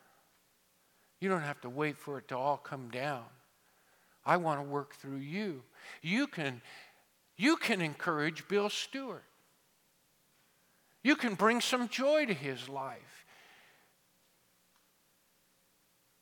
You 1.21 1.29
don't 1.29 1.43
have 1.43 1.61
to 1.63 1.69
wait 1.69 1.99
for 1.99 2.19
it 2.19 2.29
to 2.29 2.37
all 2.37 2.57
come 2.57 2.89
down. 2.89 3.25
I 4.25 4.37
want 4.37 4.61
to 4.61 4.69
work 4.69 4.95
through 4.95 5.19
you. 5.19 5.63
You 6.03 6.27
can 6.27 6.61
you 7.37 7.57
can 7.57 7.83
encourage 7.83 8.49
Bill 8.49 8.71
Stewart. 8.71 9.25
You 11.03 11.17
can 11.17 11.35
bring 11.35 11.61
some 11.61 11.89
joy 11.89 12.27
to 12.27 12.35
his 12.35 12.69
life. 12.69 13.16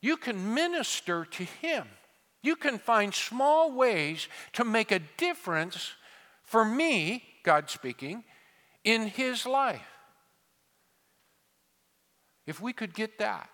You 0.05 0.17
can 0.17 0.53
minister 0.53 1.25
to 1.25 1.43
him. 1.43 1.87
You 2.43 2.55
can 2.55 2.77
find 2.77 3.11
small 3.11 3.71
ways 3.71 4.27
to 4.53 4.63
make 4.63 4.91
a 4.91 4.99
difference 5.17 5.93
for 6.43 6.63
me, 6.63 7.23
God 7.41 7.71
speaking, 7.71 8.23
in 8.83 9.07
his 9.07 9.47
life. 9.47 9.81
If 12.45 12.61
we 12.61 12.71
could 12.71 12.93
get 12.93 13.17
that, 13.17 13.49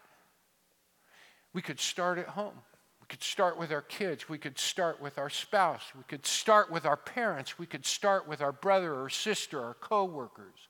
we 1.53 1.61
could 1.61 1.79
start 1.79 2.17
at 2.17 2.27
home. 2.27 2.55
We 2.99 3.07
could 3.07 3.23
start 3.23 3.57
with 3.57 3.71
our 3.71 3.83
kids. 3.83 4.27
We 4.27 4.37
could 4.37 4.59
start 4.59 5.01
with 5.01 5.17
our 5.17 5.29
spouse. 5.29 5.83
We 5.95 6.03
could 6.03 6.25
start 6.25 6.69
with 6.69 6.85
our 6.85 6.97
parents. 6.97 7.57
We 7.57 7.65
could 7.65 7.85
start 7.85 8.27
with 8.27 8.41
our 8.41 8.51
brother 8.51 8.93
or 8.93 9.09
sister 9.09 9.57
or 9.57 9.77
coworkers. 9.79 10.67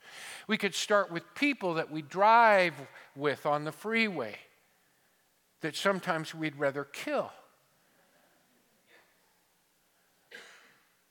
We 0.48 0.60
could 0.60 0.76
start 0.76 1.12
with 1.12 1.24
people 1.34 1.74
that 1.74 1.90
we 1.90 2.04
drive 2.04 2.76
with 3.16 3.48
on 3.48 3.64
the 3.64 3.72
freeway 3.72 4.38
that 5.62 5.76
sometimes 5.76 6.36
we'd 6.36 6.56
rather 6.58 6.84
kill. 6.84 7.32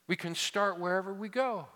We 0.07 0.17
can 0.17 0.35
start 0.35 0.79
wherever 0.79 1.15
we 1.15 1.29
go. 1.29 1.67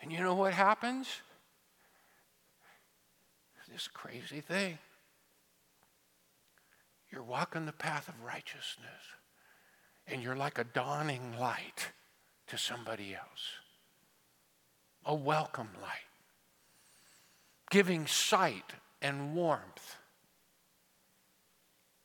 And 0.00 0.10
you 0.10 0.20
know 0.20 0.34
what 0.34 0.54
happens? 0.54 1.08
This 3.70 3.86
crazy 3.86 4.40
thing. 4.40 4.78
You're 7.10 7.22
walking 7.22 7.66
the 7.66 7.72
path 7.72 8.08
of 8.08 8.14
righteousness, 8.24 8.88
and 10.06 10.22
you're 10.22 10.34
like 10.34 10.58
a 10.58 10.64
dawning 10.64 11.38
light 11.38 11.92
to 12.48 12.58
somebody 12.58 13.14
else, 13.14 13.52
a 15.04 15.14
welcome 15.14 15.68
light, 15.80 16.08
giving 17.70 18.06
sight 18.06 18.72
and 19.00 19.34
warmth 19.34 19.97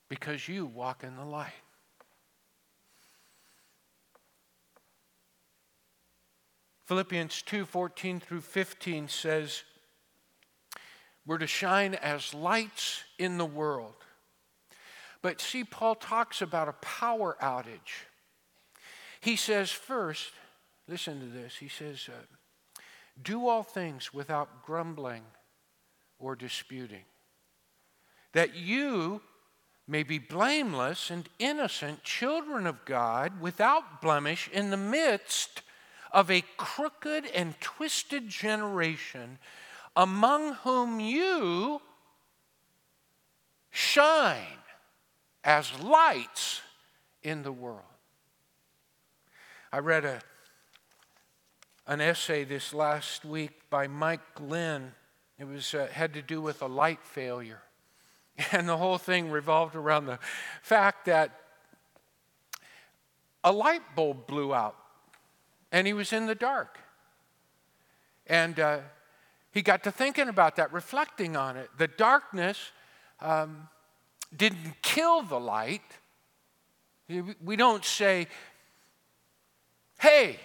because 0.10 0.48
you 0.48 0.66
walk 0.66 1.04
in 1.04 1.16
the 1.16 1.26
light. 1.26 1.52
Philippians 6.86 7.42
2 7.44 7.66
14 7.66 8.20
through 8.20 8.42
15 8.42 9.08
says, 9.08 9.64
We're 11.26 11.38
to 11.38 11.48
shine 11.48 11.96
as 11.96 12.34
lights 12.34 13.04
in 13.18 13.38
the 13.38 13.46
world 13.46 13.96
but 15.24 15.40
see, 15.40 15.64
Paul 15.64 15.96
talks 15.96 16.42
about 16.42 16.68
a 16.68 16.74
power 16.74 17.38
outage. 17.42 18.06
He 19.22 19.38
says, 19.38 19.72
first, 19.72 20.34
listen 20.88 21.22
to 21.22 21.26
this. 21.26 21.56
He 21.56 21.70
says, 21.70 22.10
uh, 22.10 22.82
Do 23.24 23.48
all 23.48 23.64
things 23.64 24.14
without 24.14 24.64
grumbling 24.66 25.24
or 26.20 26.36
disputing, 26.36 27.06
that 28.34 28.54
you 28.54 29.22
may 29.88 30.04
be 30.04 30.18
blameless 30.18 31.10
and 31.10 31.28
innocent 31.40 32.04
children 32.04 32.66
of 32.66 32.86
God 32.86 33.42
without 33.42 34.02
blemish 34.02 34.50
in 34.54 34.70
the 34.70 34.78
midst 34.78 35.62
of 36.12 36.30
a 36.32 36.44
crooked 36.58 37.26
and 37.34 37.60
twisted 37.60 38.30
generation 38.30 39.40
among 39.96 40.54
whom 40.56 41.00
you 41.00 41.82
shine 43.72 44.60
as 45.44 45.78
lights 45.80 46.62
in 47.24 47.44
the 47.44 47.52
world. 47.52 47.82
I 49.72 49.80
read 49.80 50.06
a, 50.06 50.22
an 51.88 52.00
essay 52.00 52.44
this 52.44 52.74
last 52.74 53.26
week 53.26 53.70
by 53.70 53.88
Mike 53.88 54.36
Glenn. 54.36 54.94
It 55.40 55.46
was, 55.46 55.74
uh, 55.74 55.88
had 55.92 56.14
to 56.14 56.22
do 56.22 56.42
with 56.42 56.62
a 56.62 56.68
light 56.68 57.04
failure. 57.04 57.62
And 58.52 58.68
the 58.68 58.78
whole 58.78 58.98
thing 58.98 59.30
revolved 59.30 59.76
around 59.76 60.06
the 60.06 60.20
fact 60.62 61.06
that 61.06 61.40
a 63.44 63.52
light 63.52 63.96
bulb 63.96 64.26
blew 64.28 64.54
out 64.54 64.76
and 65.72 65.86
he 65.86 65.94
was 65.94 66.14
in 66.14 66.26
the 66.26 66.36
dark. 66.36 66.80
And 68.28 68.60
uh, 68.60 68.80
he 69.52 69.62
got 69.62 69.84
to 69.84 69.92
thinking 69.92 70.30
about 70.30 70.56
that, 70.56 70.72
reflecting 70.72 71.36
on 71.36 71.58
it. 71.58 71.70
The 71.78 71.88
darkness 71.88 72.72
um, 73.22 73.68
didn't 74.36 74.82
kill 74.82 75.24
the 75.24 75.40
light. 75.40 75.82
We 77.44 77.56
don't 77.56 77.84
say, 77.84 78.28
hey, 80.00 80.40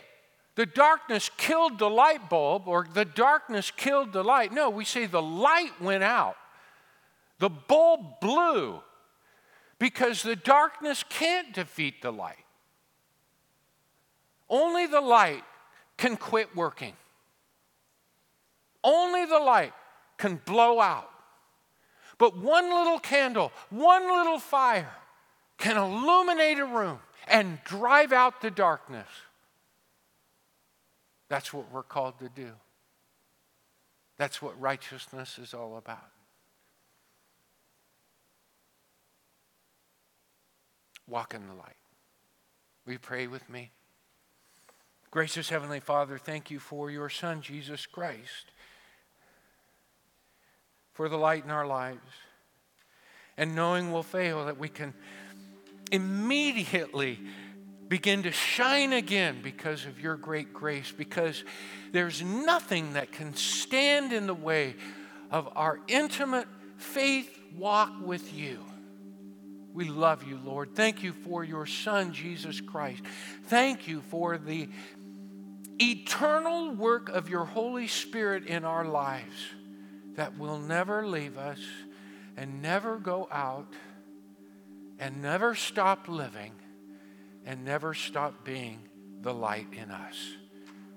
the 0.56 0.66
darkness 0.66 1.30
killed 1.36 1.78
the 1.78 1.88
light 1.88 2.28
bulb 2.28 2.66
or 2.66 2.86
the 2.92 3.04
darkness 3.04 3.70
killed 3.70 4.12
the 4.12 4.24
light. 4.24 4.52
No, 4.52 4.70
we 4.70 4.84
say 4.84 5.06
the 5.06 5.22
light 5.22 5.80
went 5.80 6.02
out. 6.02 6.36
The 7.38 7.48
bulb 7.48 8.20
blew 8.20 8.82
because 9.78 10.22
the 10.22 10.36
darkness 10.36 11.04
can't 11.08 11.52
defeat 11.52 12.02
the 12.02 12.10
light. 12.10 12.44
Only 14.50 14.86
the 14.86 15.00
light 15.00 15.44
can 15.96 16.16
quit 16.16 16.56
working. 16.56 16.94
Only 18.82 19.24
the 19.26 19.38
light 19.38 19.72
can 20.16 20.40
blow 20.44 20.80
out. 20.80 21.10
But 22.16 22.36
one 22.36 22.70
little 22.70 22.98
candle, 22.98 23.52
one 23.70 24.08
little 24.08 24.40
fire 24.40 24.96
can 25.58 25.76
illuminate 25.76 26.58
a 26.58 26.64
room 26.64 26.98
and 27.28 27.58
drive 27.64 28.12
out 28.12 28.40
the 28.40 28.50
darkness. 28.50 29.08
That's 31.28 31.52
what 31.52 31.70
we're 31.70 31.82
called 31.82 32.18
to 32.20 32.28
do. 32.28 32.52
That's 34.16 34.40
what 34.42 34.58
righteousness 34.60 35.38
is 35.38 35.54
all 35.54 35.76
about. 35.76 36.08
Walk 41.08 41.34
in 41.34 41.46
the 41.46 41.54
light. 41.54 41.76
You 42.86 42.98
pray 42.98 43.26
with 43.26 43.48
me? 43.48 43.70
Gracious 45.10 45.48
Heavenly 45.48 45.80
Father, 45.80 46.18
thank 46.18 46.50
you 46.50 46.58
for 46.58 46.90
your 46.90 47.08
Son, 47.08 47.40
Jesus 47.40 47.86
Christ 47.86 48.52
for 50.98 51.08
the 51.08 51.16
light 51.16 51.44
in 51.44 51.52
our 51.52 51.64
lives. 51.64 52.00
And 53.36 53.54
knowing 53.54 53.92
we'll 53.92 54.02
fail, 54.02 54.46
that 54.46 54.58
we 54.58 54.68
can 54.68 54.92
immediately 55.92 57.20
begin 57.86 58.24
to 58.24 58.32
shine 58.32 58.92
again 58.92 59.38
because 59.40 59.86
of 59.86 60.00
your 60.00 60.16
great 60.16 60.52
grace, 60.52 60.90
because 60.90 61.44
there's 61.92 62.20
nothing 62.20 62.94
that 62.94 63.12
can 63.12 63.32
stand 63.36 64.12
in 64.12 64.26
the 64.26 64.34
way 64.34 64.74
of 65.30 65.48
our 65.54 65.78
intimate 65.86 66.48
faith 66.78 67.30
walk 67.56 67.92
with 68.04 68.34
you. 68.34 68.58
We 69.78 69.90
love 69.90 70.24
you, 70.24 70.40
Lord. 70.44 70.74
Thank 70.74 71.04
you 71.04 71.12
for 71.12 71.44
your 71.44 71.64
Son, 71.64 72.12
Jesus 72.12 72.60
Christ. 72.60 73.00
Thank 73.44 73.86
you 73.86 74.00
for 74.00 74.36
the 74.36 74.68
eternal 75.80 76.72
work 76.72 77.08
of 77.08 77.30
your 77.30 77.44
Holy 77.44 77.86
Spirit 77.86 78.44
in 78.46 78.64
our 78.64 78.84
lives 78.84 79.36
that 80.16 80.36
will 80.36 80.58
never 80.58 81.06
leave 81.06 81.38
us 81.38 81.60
and 82.36 82.60
never 82.60 82.98
go 82.98 83.28
out 83.30 83.72
and 84.98 85.22
never 85.22 85.54
stop 85.54 86.08
living 86.08 86.54
and 87.46 87.64
never 87.64 87.94
stop 87.94 88.44
being 88.44 88.80
the 89.20 89.32
light 89.32 89.68
in 89.72 89.92
us. 89.92 90.16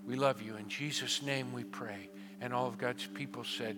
We 0.03 0.15
love 0.15 0.41
you. 0.41 0.55
In 0.55 0.67
Jesus' 0.67 1.21
name 1.21 1.53
we 1.53 1.65
pray. 1.65 2.09
And 2.39 2.51
all 2.51 2.65
of 2.65 2.79
God's 2.79 3.05
people 3.05 3.43
said, 3.43 3.77